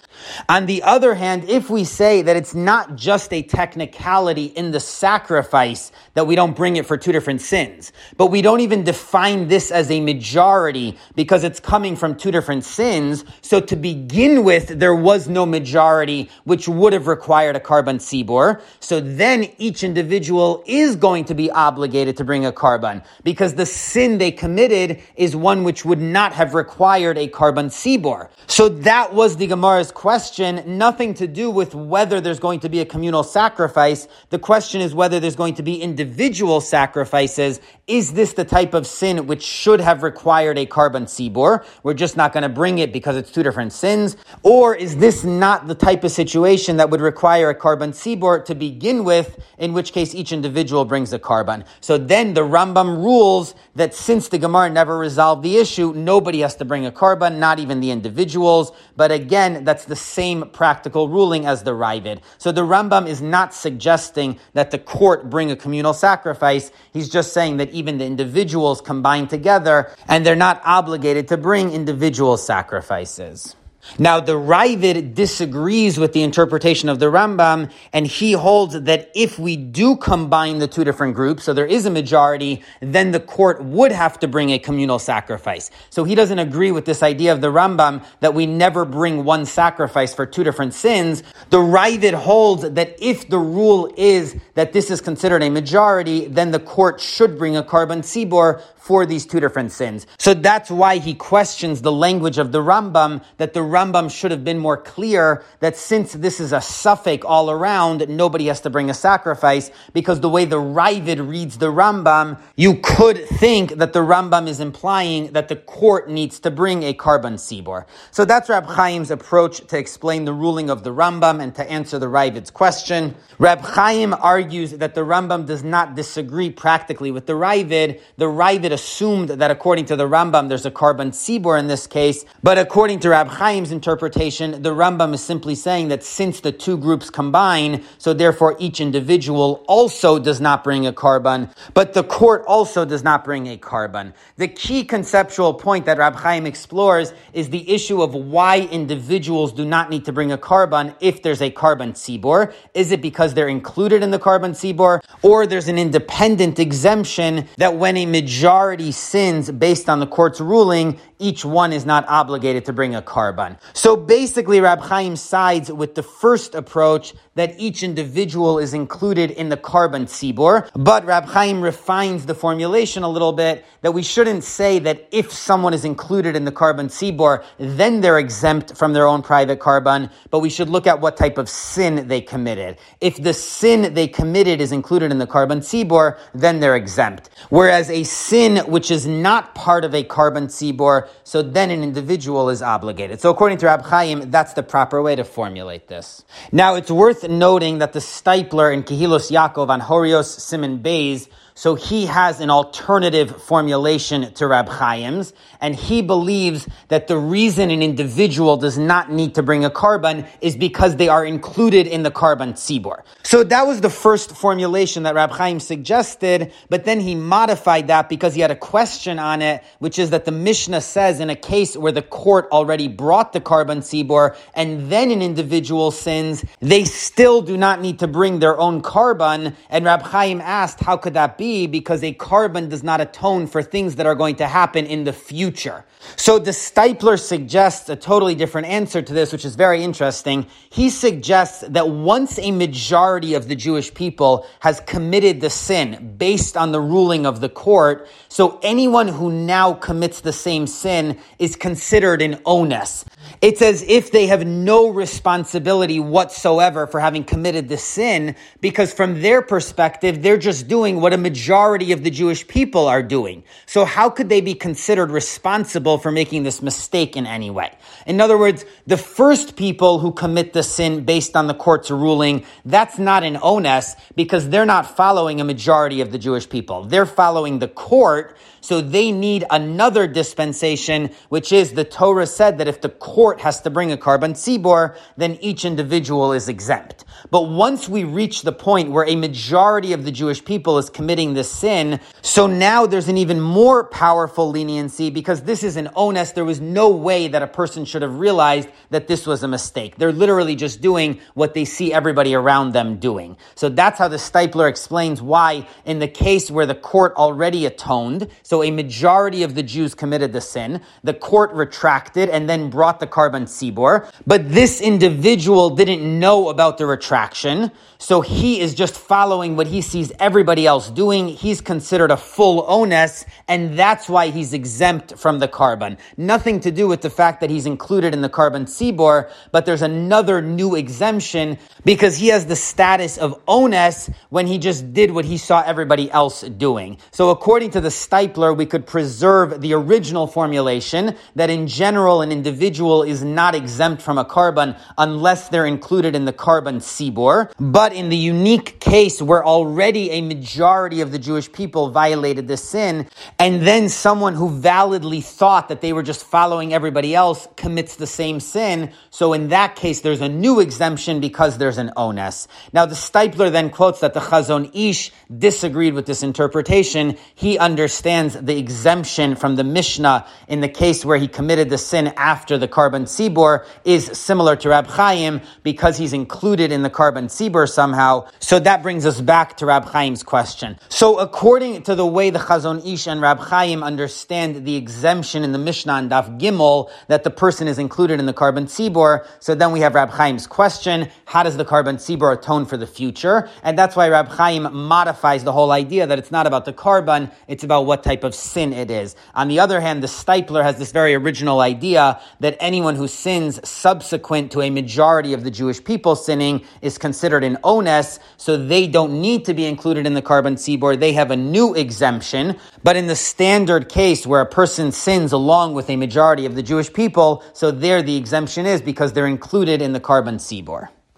On 0.48 0.66
the 0.66 0.82
other 0.82 1.14
hand, 1.14 1.48
if 1.48 1.68
we 1.70 1.84
say 1.84 2.22
that 2.22 2.36
it's 2.36 2.54
not 2.54 2.96
just 2.96 3.32
a 3.32 3.42
technicality 3.42 4.46
in 4.46 4.70
the 4.70 4.80
sacrifice 4.80 5.90
that 6.14 6.26
we 6.26 6.36
don't 6.36 6.54
bring 6.54 6.76
it 6.76 6.86
for 6.86 6.96
two 6.96 7.12
different 7.12 7.40
sins, 7.40 7.92
but 8.16 8.26
we 8.26 8.42
don't 8.42 8.60
even 8.60 8.84
define 8.84 9.48
this 9.48 9.70
as 9.70 9.90
a 9.90 10.00
majority 10.00 10.96
because 11.16 11.42
it's 11.42 11.58
coming 11.58 11.96
from 11.96 12.14
two 12.14 12.30
different 12.30 12.64
sins, 12.64 13.24
so 13.42 13.60
to 13.60 13.76
begin 13.76 14.44
with, 14.44 14.78
there 14.78 14.94
was 14.94 15.28
no 15.28 15.44
majority 15.44 16.30
which 16.44 16.68
would 16.68 16.92
have 16.92 17.06
required 17.06 17.56
a 17.56 17.60
korban 17.60 17.96
tzibur, 17.96 18.60
so 18.78 19.00
then 19.00 19.48
each 19.58 19.82
individual 19.82 20.62
is 20.66 20.96
going 20.96 21.24
to 21.24 21.34
be 21.34 21.50
obligated 21.50 22.16
to 22.16 22.24
bring 22.24 22.46
a 22.46 22.52
korban 22.52 23.04
because 23.24 23.54
the 23.54 23.66
sin 23.66 24.18
they 24.20 24.30
committed 24.30 25.00
is 25.16 25.34
one 25.34 25.64
which 25.64 25.84
would 25.84 26.00
not 26.00 26.32
have 26.32 26.54
required 26.54 27.18
a 27.18 27.28
korban 27.28 27.66
tzibor. 27.66 28.28
So 28.46 28.68
that 28.68 29.14
was 29.14 29.36
the 29.36 29.46
Gemara's 29.46 29.90
question, 29.90 30.62
nothing 30.66 31.14
to 31.14 31.26
do 31.26 31.50
with 31.50 31.74
whether 31.74 32.20
there's 32.20 32.40
going 32.40 32.60
to 32.60 32.68
be 32.68 32.80
a 32.80 32.84
communal 32.84 33.22
sacrifice. 33.22 34.08
The 34.30 34.38
question 34.38 34.80
is 34.80 34.94
whether 34.94 35.20
there's 35.20 35.36
going 35.36 35.54
to 35.54 35.62
be 35.62 35.80
individual 35.80 36.60
sacrifices. 36.60 37.60
Is 37.86 38.12
this 38.12 38.34
the 38.34 38.44
type 38.44 38.74
of 38.74 38.86
sin 38.86 39.26
which 39.26 39.42
should 39.42 39.80
have 39.80 40.02
required 40.02 40.58
a 40.58 40.66
korban 40.66 41.04
tzibor? 41.04 41.64
We're 41.82 41.94
just 41.94 42.16
not 42.16 42.32
going 42.32 42.42
to 42.42 42.48
bring 42.48 42.78
it 42.78 42.92
because 42.92 43.16
it's 43.16 43.32
two 43.32 43.42
different 43.42 43.72
sins. 43.72 44.16
Or 44.42 44.74
is 44.74 44.96
this 44.96 45.24
not 45.24 45.66
the 45.66 45.74
type 45.74 46.04
of 46.04 46.10
situation 46.10 46.76
that 46.76 46.90
would 46.90 47.00
require 47.00 47.50
a 47.50 47.54
korban 47.54 47.90
tzibor 47.90 48.44
to 48.44 48.54
begin 48.54 49.04
with, 49.04 49.42
in 49.58 49.72
which 49.72 49.92
case 49.92 50.14
each 50.14 50.32
individual 50.32 50.84
brings 50.84 51.12
a 51.12 51.18
korban? 51.18 51.64
So 51.80 51.98
then 51.98 52.34
the 52.34 52.42
Rambam 52.42 52.96
rules 52.96 53.54
that 53.74 53.94
since 54.10 54.26
the 54.26 54.38
Gemara 54.38 54.68
never 54.68 54.98
resolved 54.98 55.44
the 55.44 55.56
issue, 55.56 55.92
nobody 55.94 56.40
has 56.40 56.56
to 56.56 56.64
bring 56.64 56.84
a 56.84 56.90
korban, 56.90 57.38
not 57.38 57.60
even 57.60 57.78
the 57.78 57.92
individuals. 57.92 58.72
But 58.96 59.12
again, 59.12 59.62
that's 59.62 59.84
the 59.84 59.94
same 59.94 60.50
practical 60.50 61.08
ruling 61.08 61.46
as 61.46 61.62
the 61.62 61.70
Raavad. 61.70 62.20
So 62.36 62.50
the 62.50 62.62
Rambam 62.62 63.06
is 63.06 63.22
not 63.22 63.54
suggesting 63.54 64.40
that 64.52 64.72
the 64.72 64.80
court 64.80 65.30
bring 65.30 65.52
a 65.52 65.54
communal 65.54 65.94
sacrifice. 65.94 66.72
He's 66.92 67.08
just 67.08 67.32
saying 67.32 67.58
that 67.58 67.70
even 67.70 67.98
the 67.98 68.04
individuals 68.04 68.80
combine 68.80 69.28
together 69.28 69.92
and 70.08 70.26
they're 70.26 70.34
not 70.34 70.60
obligated 70.64 71.28
to 71.28 71.36
bring 71.36 71.70
individual 71.70 72.36
sacrifices. 72.36 73.54
Now, 73.98 74.20
the 74.20 74.34
Raavad 74.34 75.14
disagrees 75.14 75.98
with 75.98 76.12
the 76.12 76.22
interpretation 76.22 76.88
of 76.88 76.98
the 76.98 77.06
Rambam, 77.06 77.70
and 77.92 78.06
he 78.06 78.32
holds 78.32 78.80
that 78.80 79.10
if 79.14 79.38
we 79.38 79.56
do 79.56 79.96
combine 79.96 80.58
the 80.58 80.68
two 80.68 80.84
different 80.84 81.14
groups, 81.14 81.44
so 81.44 81.52
there 81.52 81.66
is 81.66 81.86
a 81.86 81.90
majority, 81.90 82.62
then 82.80 83.10
the 83.10 83.20
court 83.20 83.62
would 83.64 83.92
have 83.92 84.18
to 84.20 84.28
bring 84.28 84.50
a 84.50 84.58
communal 84.58 84.98
sacrifice. 84.98 85.70
So 85.88 86.04
he 86.04 86.14
doesn't 86.14 86.38
agree 86.38 86.72
with 86.72 86.84
this 86.84 87.02
idea 87.02 87.32
of 87.32 87.40
the 87.40 87.48
Rambam 87.48 88.04
that 88.20 88.34
we 88.34 88.46
never 88.46 88.84
bring 88.84 89.24
one 89.24 89.46
sacrifice 89.46 90.14
for 90.14 90.26
two 90.26 90.44
different 90.44 90.74
sins. 90.74 91.22
The 91.48 91.58
Raavad 91.58 92.14
holds 92.14 92.70
that 92.70 92.96
if 93.00 93.28
the 93.28 93.38
rule 93.38 93.92
is 93.96 94.36
that 94.54 94.72
this 94.72 94.90
is 94.90 95.00
considered 95.00 95.42
a 95.42 95.50
majority, 95.50 96.26
then 96.26 96.50
the 96.50 96.60
court 96.60 97.00
should 97.00 97.38
bring 97.38 97.56
a 97.56 97.62
korban 97.62 98.00
tzibor 98.00 98.62
for 98.76 99.06
these 99.06 99.26
two 99.26 99.40
different 99.40 99.70
sins. 99.70 100.06
So 100.18 100.34
that's 100.34 100.70
why 100.70 100.98
he 100.98 101.14
questions 101.14 101.82
the 101.82 101.92
language 101.92 102.38
of 102.38 102.50
the 102.50 102.60
Rambam, 102.60 103.22
that 103.36 103.52
the 103.52 103.60
Rambam 103.70 104.10
should 104.10 104.30
have 104.30 104.44
been 104.44 104.58
more 104.58 104.76
clear 104.76 105.42
that 105.60 105.76
since 105.76 106.12
this 106.12 106.40
is 106.40 106.52
a 106.52 106.58
safek 106.58 107.24
all 107.24 107.50
around, 107.50 108.08
nobody 108.08 108.46
has 108.46 108.60
to 108.62 108.70
bring 108.70 108.90
a 108.90 108.94
sacrifice, 108.94 109.70
because 109.92 110.20
the 110.20 110.28
way 110.28 110.44
the 110.44 110.56
Raavad 110.56 111.26
reads 111.28 111.58
the 111.58 111.72
Rambam, 111.72 112.40
you 112.56 112.80
could 112.82 113.24
think 113.26 113.74
that 113.74 113.92
the 113.92 114.00
Rambam 114.00 114.48
is 114.48 114.60
implying 114.60 115.32
that 115.32 115.48
the 115.48 115.56
court 115.56 116.10
needs 116.10 116.40
to 116.40 116.50
bring 116.50 116.82
a 116.82 116.92
korban 116.92 117.34
tzibor. 117.34 117.86
So 118.10 118.24
that's 118.24 118.48
Rab 118.48 118.66
Chaim's 118.76 119.10
approach 119.10 119.66
to 119.68 119.78
explain 119.78 120.24
the 120.24 120.32
ruling 120.32 120.68
of 120.70 120.82
the 120.82 120.90
Rambam 120.90 121.40
and 121.40 121.54
to 121.54 121.70
answer 121.70 121.98
the 121.98 122.06
Raavad's 122.06 122.50
question. 122.50 123.14
Rab 123.38 123.60
Chaim 123.60 124.12
argues 124.14 124.72
that 124.72 124.94
the 124.94 125.02
Rambam 125.02 125.46
does 125.46 125.62
not 125.62 125.94
disagree 125.94 126.50
practically 126.50 127.10
with 127.10 127.26
the 127.26 127.34
Raavad. 127.34 128.00
The 128.16 128.26
Raavad 128.26 128.72
assumed 128.72 129.30
that 129.30 129.50
according 129.50 129.86
to 129.86 129.96
the 129.96 130.08
Rambam, 130.08 130.48
there's 130.48 130.66
a 130.66 130.70
korban 130.70 131.10
tzibor 131.10 131.58
in 131.58 131.68
this 131.68 131.86
case. 131.86 132.24
But 132.42 132.58
according 132.58 133.00
to 133.00 133.10
Rab 133.10 133.28
Chaim's 133.60 133.72
interpretation, 133.72 134.62
the 134.62 134.70
Rambam 134.70 135.12
is 135.12 135.22
simply 135.22 135.54
saying 135.54 135.88
that 135.88 136.02
since 136.02 136.40
the 136.40 136.50
two 136.50 136.78
groups 136.78 137.10
combine, 137.10 137.84
so 137.98 138.14
therefore 138.14 138.56
each 138.58 138.80
individual 138.80 139.62
also 139.68 140.18
does 140.18 140.40
not 140.40 140.64
bring 140.64 140.86
a 140.86 140.94
korban, 140.94 141.52
but 141.74 141.92
the 141.92 142.02
court 142.02 142.42
also 142.46 142.86
does 142.86 143.04
not 143.04 143.22
bring 143.22 143.48
a 143.48 143.58
korban. 143.58 144.14
The 144.38 144.48
key 144.48 144.82
conceptual 144.82 145.52
point 145.52 145.84
that 145.84 145.98
Rab 145.98 146.14
Chaim 146.16 146.46
explores 146.46 147.12
is 147.34 147.50
the 147.50 147.70
issue 147.70 148.00
of 148.00 148.14
why 148.14 148.60
individuals 148.60 149.52
do 149.52 149.66
not 149.66 149.90
need 149.90 150.06
to 150.06 150.12
bring 150.12 150.32
a 150.32 150.38
korban 150.38 150.96
if 151.00 151.22
there's 151.22 151.42
a 151.42 151.50
korban 151.50 151.92
tzibor. 151.92 152.54
Is 152.72 152.92
it 152.92 153.02
because 153.02 153.34
they're 153.34 153.48
included 153.48 154.02
in 154.02 154.10
the 154.10 154.18
korban 154.18 154.52
tzibor, 154.52 155.00
or 155.20 155.46
there's 155.46 155.68
an 155.68 155.76
independent 155.76 156.58
exemption 156.58 157.46
that 157.58 157.76
when 157.76 157.98
a 157.98 158.06
majority 158.06 158.90
sins 158.90 159.50
based 159.50 159.90
on 159.90 160.00
the 160.00 160.06
court's 160.06 160.40
ruling, 160.40 160.98
each 161.20 161.44
one 161.44 161.72
is 161.72 161.86
not 161.86 162.04
obligated 162.08 162.64
to 162.64 162.72
bring 162.72 162.94
a 162.94 163.02
korban. 163.02 163.58
So 163.74 163.96
basically, 163.96 164.60
Rab 164.60 164.80
Chaim 164.80 165.16
sides 165.16 165.70
with 165.70 165.94
the 165.94 166.02
first 166.02 166.54
approach 166.54 167.14
that 167.34 167.54
each 167.58 167.82
individual 167.82 168.58
is 168.58 168.74
included 168.74 169.30
in 169.30 169.48
the 169.48 169.56
korban 169.56 170.02
tzibor, 170.02 170.68
but 170.74 171.04
Rab 171.04 171.26
Chaim 171.26 171.60
refines 171.60 172.26
the 172.26 172.34
formulation 172.34 173.02
a 173.02 173.08
little 173.08 173.32
bit 173.32 173.64
that 173.82 173.92
we 173.92 174.02
shouldn't 174.02 174.44
say 174.44 174.78
that 174.78 175.08
if 175.10 175.30
someone 175.32 175.72
is 175.72 175.84
included 175.84 176.36
in 176.36 176.44
the 176.44 176.52
korban 176.52 176.86
tzibor, 176.86 177.44
then 177.58 178.00
they're 178.00 178.18
exempt 178.18 178.76
from 178.76 178.92
their 178.92 179.06
own 179.06 179.22
private 179.22 179.58
korban, 179.58 180.10
but 180.30 180.40
we 180.40 180.50
should 180.50 180.68
look 180.68 180.86
at 180.86 181.00
what 181.00 181.16
type 181.16 181.38
of 181.38 181.48
sin 181.48 182.08
they 182.08 182.20
committed. 182.20 182.76
If 183.00 183.22
the 183.22 183.32
sin 183.32 183.94
they 183.94 184.08
committed 184.08 184.60
is 184.60 184.72
included 184.72 185.10
in 185.10 185.18
the 185.18 185.26
korban 185.26 185.58
tzibor, 185.58 186.18
then 186.34 186.60
they're 186.60 186.76
exempt. 186.76 187.30
Whereas 187.48 187.90
a 187.90 188.04
sin 188.04 188.58
which 188.70 188.90
is 188.90 189.06
not 189.06 189.54
part 189.54 189.84
of 189.84 189.94
a 189.94 190.04
korban 190.04 190.46
tzibor, 190.46 191.08
so 191.24 191.42
then 191.42 191.70
an 191.70 191.82
individual 191.82 192.50
is 192.50 192.62
obligated. 192.62 193.20
So 193.20 193.30
according 193.30 193.58
to 193.58 193.66
Rab 193.66 193.82
Chaim, 193.82 194.30
that's 194.30 194.54
the 194.54 194.62
proper 194.62 195.02
way 195.02 195.16
to 195.16 195.24
formulate 195.24 195.88
this. 195.88 196.24
Now 196.52 196.74
it's 196.74 196.90
worth 196.90 197.28
noting 197.28 197.78
that 197.78 197.92
the 197.92 198.00
Steipler 198.00 198.72
in 198.72 198.82
Kehilos 198.82 199.30
Yaakov 199.30 199.68
on 199.68 199.80
Horios 199.80 200.38
Siman 200.38 200.80
Beis 200.82 201.28
so 201.54 201.74
he 201.74 202.06
has 202.06 202.40
an 202.40 202.50
alternative 202.50 203.42
formulation 203.42 204.32
to 204.34 204.46
Rab 204.46 204.68
Chaim's, 204.68 205.32
and 205.60 205.74
he 205.74 206.02
believes 206.02 206.68
that 206.88 207.06
the 207.06 207.18
reason 207.18 207.70
an 207.70 207.82
individual 207.82 208.56
does 208.56 208.78
not 208.78 209.10
need 209.10 209.34
to 209.34 209.42
bring 209.42 209.64
a 209.64 209.70
korban 209.70 210.26
is 210.40 210.56
because 210.56 210.96
they 210.96 211.08
are 211.08 211.24
included 211.24 211.86
in 211.86 212.02
the 212.02 212.10
korban 212.10 212.52
tzibor. 212.52 213.02
So 213.22 213.44
that 213.44 213.66
was 213.66 213.80
the 213.80 213.90
first 213.90 214.36
formulation 214.36 215.02
that 215.02 215.14
Rab 215.14 215.30
Chaim 215.30 215.60
suggested, 215.60 216.52
but 216.68 216.84
then 216.84 217.00
he 217.00 217.14
modified 217.14 217.88
that 217.88 218.08
because 218.08 218.34
he 218.34 218.40
had 218.40 218.50
a 218.50 218.56
question 218.56 219.18
on 219.18 219.42
it, 219.42 219.62
which 219.78 219.98
is 219.98 220.10
that 220.10 220.24
the 220.24 220.32
Mishnah 220.32 220.80
says 220.80 221.20
in 221.20 221.30
a 221.30 221.36
case 221.36 221.76
where 221.76 221.92
the 221.92 222.02
court 222.02 222.48
already 222.50 222.88
brought 222.88 223.32
the 223.32 223.40
korban 223.40 223.78
tzibor 223.78 224.36
and 224.54 224.90
then 224.90 225.10
an 225.10 225.22
individual 225.22 225.90
sins, 225.90 226.44
they 226.60 226.84
still 226.84 227.42
do 227.42 227.56
not 227.56 227.80
need 227.80 227.98
to 227.98 228.08
bring 228.08 228.38
their 228.38 228.58
own 228.58 228.82
korban. 228.82 229.54
And 229.68 229.84
Rab 229.84 230.02
Chaim 230.02 230.40
asked, 230.40 230.80
how 230.80 230.96
could 230.96 231.14
that 231.14 231.38
be? 231.40 231.66
because 231.66 232.04
a 232.04 232.12
korban 232.12 232.68
does 232.68 232.82
not 232.82 233.00
atone 233.00 233.46
for 233.46 233.62
things 233.62 233.96
that 233.96 234.06
are 234.06 234.14
going 234.14 234.36
to 234.36 234.46
happen 234.46 234.84
in 234.86 235.04
the 235.04 235.12
future. 235.12 235.84
So 236.16 236.38
the 236.38 236.50
Steipler 236.52 237.18
suggests 237.18 237.88
a 237.88 237.96
totally 237.96 238.34
different 238.34 238.68
answer 238.68 239.02
to 239.02 239.12
this, 239.12 239.32
which 239.32 239.44
is 239.44 239.56
very 239.56 239.82
interesting. 239.82 240.46
He 240.70 240.90
suggests 240.90 241.64
that 241.68 241.88
once 241.88 242.38
a 242.38 242.50
majority 242.50 243.34
of 243.34 243.48
the 243.48 243.56
Jewish 243.56 243.92
people 243.92 244.46
has 244.60 244.80
committed 244.80 245.40
the 245.40 245.50
sin 245.50 246.16
based 246.18 246.56
on 246.56 246.72
the 246.72 246.80
ruling 246.80 247.26
of 247.26 247.40
the 247.40 247.48
court, 247.48 248.08
so 248.28 248.58
anyone 248.62 249.08
who 249.08 249.30
now 249.30 249.72
commits 249.72 250.20
the 250.20 250.32
same 250.32 250.66
sin 250.66 251.18
is 251.38 251.56
considered 251.56 252.22
an 252.22 252.40
onus. 252.44 253.04
It's 253.40 253.62
as 253.62 253.82
if 253.82 254.10
they 254.10 254.26
have 254.26 254.46
no 254.46 254.88
responsibility 254.88 255.98
whatsoever 256.00 256.86
for 256.86 257.00
having 257.00 257.24
committed 257.24 257.68
the 257.68 257.78
sin, 257.78 258.36
because 258.60 258.92
from 258.92 259.22
their 259.22 259.42
perspective, 259.42 260.22
they're 260.22 260.36
just 260.36 260.68
doing 260.68 261.00
what 261.00 261.12
a 261.12 261.18
majority 261.18 261.92
of 261.92 262.04
the 262.04 262.10
Jewish 262.10 262.46
people 262.46 262.86
are 262.86 263.02
doing. 263.02 263.44
So 263.66 263.84
how 263.84 264.10
could 264.10 264.28
they 264.28 264.40
be 264.40 264.54
considered 264.54 265.10
responsible 265.10 265.98
for 265.98 266.10
making 266.10 266.42
this 266.42 266.60
mistake 266.60 267.16
in 267.16 267.26
any 267.26 267.50
way? 267.50 267.76
In 268.06 268.20
other 268.20 268.36
words, 268.36 268.64
the 268.86 268.96
first 268.96 269.56
people 269.56 269.98
who 269.98 270.12
commit 270.12 270.52
the 270.52 270.62
sin 270.62 271.04
based 271.04 271.36
on 271.36 271.46
the 271.46 271.54
court's 271.54 271.90
ruling, 271.90 272.44
that's 272.64 272.98
not 272.98 273.22
an 273.22 273.38
onus 273.42 273.94
because 274.14 274.48
they're 274.48 274.66
not 274.66 274.96
following 274.96 275.40
a 275.40 275.44
majority 275.44 276.00
of 276.00 276.12
the 276.12 276.18
Jewish 276.18 276.48
people. 276.48 276.84
They're 276.84 277.06
following 277.06 277.58
the 277.58 277.68
court, 277.68 278.36
so 278.60 278.80
they 278.80 279.12
need 279.12 279.44
another 279.50 280.06
dispensation, 280.06 281.10
which 281.28 281.52
is 281.52 281.72
the 281.72 281.84
Torah 281.84 282.26
said 282.26 282.58
that 282.58 282.68
if 282.68 282.80
the 282.80 282.88
court 282.88 283.19
court 283.20 283.42
has 283.42 283.60
to 283.60 283.68
bring 283.68 283.92
a 283.92 283.98
korban 283.98 284.32
tzibor, 284.32 284.96
then 285.18 285.36
each 285.42 285.66
individual 285.66 286.32
is 286.32 286.48
exempt. 286.48 287.04
But 287.30 287.48
once 287.48 287.88
we 287.88 288.04
reach 288.04 288.42
the 288.42 288.52
point 288.52 288.90
where 288.90 289.06
a 289.06 289.16
majority 289.16 289.92
of 289.92 290.04
the 290.04 290.10
Jewish 290.10 290.44
people 290.44 290.78
is 290.78 290.90
committing 290.90 291.34
this 291.34 291.50
sin, 291.50 292.00
so 292.22 292.46
now 292.46 292.86
there's 292.86 293.08
an 293.08 293.18
even 293.18 293.40
more 293.40 293.84
powerful 293.84 294.50
leniency 294.50 295.10
because 295.10 295.42
this 295.42 295.62
is 295.62 295.76
an 295.76 295.90
onus. 295.94 296.32
There 296.32 296.44
was 296.44 296.60
no 296.60 296.90
way 296.90 297.28
that 297.28 297.42
a 297.42 297.46
person 297.46 297.84
should 297.84 298.02
have 298.02 298.18
realized 298.18 298.68
that 298.90 299.08
this 299.08 299.26
was 299.26 299.42
a 299.42 299.48
mistake. 299.48 299.96
They're 299.96 300.12
literally 300.12 300.56
just 300.56 300.80
doing 300.80 301.20
what 301.34 301.54
they 301.54 301.64
see 301.64 301.92
everybody 301.92 302.34
around 302.34 302.72
them 302.72 302.98
doing. 302.98 303.36
So 303.54 303.68
that's 303.68 303.98
how 303.98 304.08
the 304.08 304.16
Steipler 304.16 304.68
explains 304.68 305.22
why 305.22 305.66
in 305.84 305.98
the 305.98 306.08
case 306.08 306.50
where 306.50 306.66
the 306.66 306.74
court 306.74 307.14
already 307.16 307.66
atoned, 307.66 308.28
so 308.42 308.62
a 308.62 308.70
majority 308.70 309.42
of 309.42 309.54
the 309.54 309.62
Jews 309.62 309.94
committed 309.94 310.32
the 310.32 310.40
sin, 310.40 310.80
the 311.04 311.14
court 311.14 311.52
retracted 311.52 312.28
and 312.28 312.48
then 312.48 312.70
brought 312.70 313.00
the 313.00 313.06
korban 313.06 313.42
tzibor, 313.42 314.10
but 314.26 314.50
this 314.50 314.80
individual 314.80 315.70
didn't 315.70 316.02
know 316.18 316.48
about 316.48 316.78
the 316.78 316.86
subtraction. 317.00 317.70
So 317.98 318.22
he 318.22 318.60
is 318.60 318.74
just 318.74 318.94
following 318.94 319.56
what 319.56 319.66
he 319.66 319.82
sees 319.82 320.10
everybody 320.18 320.66
else 320.66 320.90
doing. 320.90 321.28
He's 321.28 321.60
considered 321.60 322.10
a 322.10 322.16
full 322.16 322.66
ones, 322.66 323.26
and 323.46 323.78
that's 323.78 324.08
why 324.08 324.30
he's 324.30 324.54
exempt 324.54 325.18
from 325.18 325.38
the 325.38 325.48
korban. 325.48 325.98
Nothing 326.16 326.60
to 326.60 326.70
do 326.70 326.88
with 326.88 327.02
the 327.02 327.10
fact 327.10 327.40
that 327.40 327.50
he's 327.50 327.66
included 327.66 328.14
in 328.14 328.22
the 328.22 328.30
korban 328.30 328.64
tzibor, 328.64 329.30
but 329.52 329.66
there's 329.66 329.82
another 329.82 330.40
new 330.40 330.76
exemption 330.76 331.58
because 331.84 332.16
he 332.16 332.28
has 332.28 332.46
the 332.46 332.56
status 332.56 333.18
of 333.18 333.38
ones 333.46 334.08
when 334.30 334.46
he 334.46 334.56
just 334.56 334.94
did 334.94 335.10
what 335.10 335.26
he 335.26 335.36
saw 335.36 335.62
everybody 335.62 336.10
else 336.10 336.40
doing. 336.40 336.96
So 337.10 337.28
according 337.28 337.72
to 337.72 337.82
the 337.82 337.90
Steipler, 337.90 338.56
we 338.56 338.64
could 338.64 338.86
preserve 338.86 339.60
the 339.60 339.74
original 339.74 340.26
formulation 340.26 341.16
that 341.34 341.50
in 341.50 341.66
general 341.66 342.22
an 342.22 342.32
individual 342.32 343.02
is 343.02 343.22
not 343.22 343.54
exempt 343.54 344.00
from 344.00 344.16
a 344.16 344.24
korban 344.24 344.78
unless 344.96 345.50
they're 345.50 345.66
included 345.66 346.14
in 346.16 346.24
the 346.24 346.32
korban 346.32 346.80
tzibor. 346.90 347.52
But 347.58 347.92
in 347.92 348.08
the 348.08 348.16
unique 348.16 348.80
case 348.80 349.20
where 349.20 349.44
already 349.44 350.10
a 350.10 350.20
majority 350.22 351.00
of 351.00 351.12
the 351.12 351.18
Jewish 351.18 351.50
people 351.52 351.90
violated 351.90 352.48
the 352.48 352.56
sin, 352.56 353.08
and 353.38 353.62
then 353.66 353.88
someone 353.88 354.34
who 354.34 354.48
validly 354.48 355.20
thought 355.20 355.68
that 355.68 355.80
they 355.80 355.92
were 355.92 356.02
just 356.02 356.24
following 356.24 356.72
everybody 356.72 357.14
else 357.14 357.48
commits 357.56 357.96
the 357.96 358.06
same 358.06 358.40
sin, 358.40 358.92
so 359.10 359.32
in 359.32 359.48
that 359.48 359.76
case 359.76 360.00
there's 360.00 360.20
a 360.20 360.28
new 360.28 360.60
exemption 360.60 361.20
because 361.20 361.58
there's 361.58 361.78
an 361.78 361.90
ones. 361.96 362.48
Now 362.72 362.86
the 362.86 362.94
Steipler 362.94 363.50
then 363.50 363.70
quotes 363.70 364.00
that 364.00 364.14
the 364.14 364.20
Chazon 364.20 364.70
Ish 364.74 365.12
disagreed 365.36 365.94
with 365.94 366.06
this 366.06 366.22
interpretation. 366.22 367.16
He 367.34 367.58
understands 367.58 368.34
the 368.40 368.58
exemption 368.58 369.36
from 369.36 369.56
the 369.56 369.64
Mishnah 369.64 370.26
in 370.48 370.60
the 370.60 370.68
case 370.68 371.04
where 371.04 371.18
he 371.18 371.28
committed 371.28 371.70
the 371.70 371.78
sin 371.78 372.12
after 372.16 372.58
the 372.58 372.68
korban 372.68 373.02
tzibor 373.02 373.64
is 373.84 374.06
similar 374.18 374.56
to 374.56 374.68
Rab 374.68 374.86
Chaim 374.86 375.40
because 375.62 375.96
he's 375.96 376.12
included 376.12 376.72
in 376.72 376.79
the 376.82 376.90
korban 376.90 377.26
tzibor 377.26 377.68
somehow. 377.68 378.28
So 378.38 378.58
that 378.58 378.82
brings 378.82 379.06
us 379.06 379.20
back 379.20 379.56
to 379.58 379.66
Rab 379.66 379.90
Chaim's 379.92 380.22
question. 380.22 380.78
So 380.88 381.18
according 381.18 381.82
to 381.84 381.94
the 381.94 382.06
way 382.06 382.30
the 382.30 382.38
Chazon 382.38 382.84
Ish 382.86 383.06
and 383.06 383.20
Rab 383.20 383.38
Chaim 383.38 383.82
understand 383.82 384.64
the 384.64 384.76
exemption 384.76 385.44
in 385.44 385.52
the 385.52 385.58
Mishnah 385.58 385.94
and 385.94 386.10
Daf 386.10 386.40
Gimel 386.40 386.90
that 387.08 387.24
the 387.24 387.30
person 387.30 387.68
is 387.68 387.78
included 387.78 388.20
in 388.20 388.26
the 388.26 388.34
korban 388.34 388.64
tzibor, 388.64 389.26
so 389.40 389.54
then 389.54 389.72
we 389.72 389.80
have 389.80 389.94
Rab 389.94 390.16
Chaim's 390.16 390.46
question, 390.46 391.08
how 391.24 391.42
does 391.42 391.56
the 391.56 391.64
korban 391.64 391.94
tzibor 391.94 392.36
atone 392.36 392.66
for 392.66 392.76
the 392.76 392.86
future? 392.86 393.48
And 393.62 393.78
that's 393.78 393.96
why 393.96 394.08
Rab 394.08 394.28
Chaim 394.28 394.72
modifies 394.74 395.44
the 395.44 395.52
whole 395.52 395.72
idea 395.72 396.06
that 396.06 396.18
it's 396.18 396.30
not 396.30 396.46
about 396.46 396.64
the 396.64 396.72
korban; 396.72 397.32
it's 397.48 397.64
about 397.64 397.86
what 397.86 398.02
type 398.02 398.24
of 398.24 398.34
sin 398.34 398.72
it 398.72 398.90
is. 398.90 399.16
On 399.34 399.48
the 399.48 399.60
other 399.60 399.80
hand, 399.80 400.02
the 400.02 400.06
Steipler 400.06 400.62
has 400.62 400.76
this 400.76 400.92
very 400.92 401.14
original 401.14 401.60
idea 401.60 402.20
that 402.40 402.56
anyone 402.60 402.96
who 402.96 403.08
sins 403.08 403.60
subsequent 403.68 404.52
to 404.52 404.62
a 404.62 404.70
majority 404.70 405.32
of 405.32 405.44
the 405.44 405.50
Jewish 405.50 405.82
people 405.82 406.16
sinning 406.16 406.64
is 406.82 406.98
considered 406.98 407.44
an 407.44 407.58
ones, 407.62 408.20
so 408.36 408.56
they 408.56 408.86
don't 408.86 409.20
need 409.20 409.44
to 409.44 409.54
be 409.54 409.66
included 409.66 410.06
in 410.06 410.14
the 410.14 410.22
korban 410.22 410.54
tzibor. 410.54 410.98
They 410.98 411.12
have 411.12 411.30
a 411.30 411.36
new 411.36 411.74
exemption. 411.74 412.56
But 412.82 412.96
in 412.96 413.06
the 413.06 413.16
standard 413.16 413.88
case 413.88 414.26
where 414.26 414.40
a 414.40 414.46
person 414.46 414.92
sins 414.92 415.32
along 415.32 415.74
with 415.74 415.90
a 415.90 415.96
majority 415.96 416.46
of 416.46 416.54
the 416.54 416.62
Jewish 416.62 416.92
people, 416.92 417.42
so 417.52 417.70
there 417.70 418.02
the 418.02 418.16
exemption 418.16 418.66
is 418.66 418.82
because 418.82 419.12
they're 419.12 419.26
included 419.26 419.82
in 419.82 419.92
the 419.92 420.00
korban 420.00 420.36
tzibor. 420.36 420.88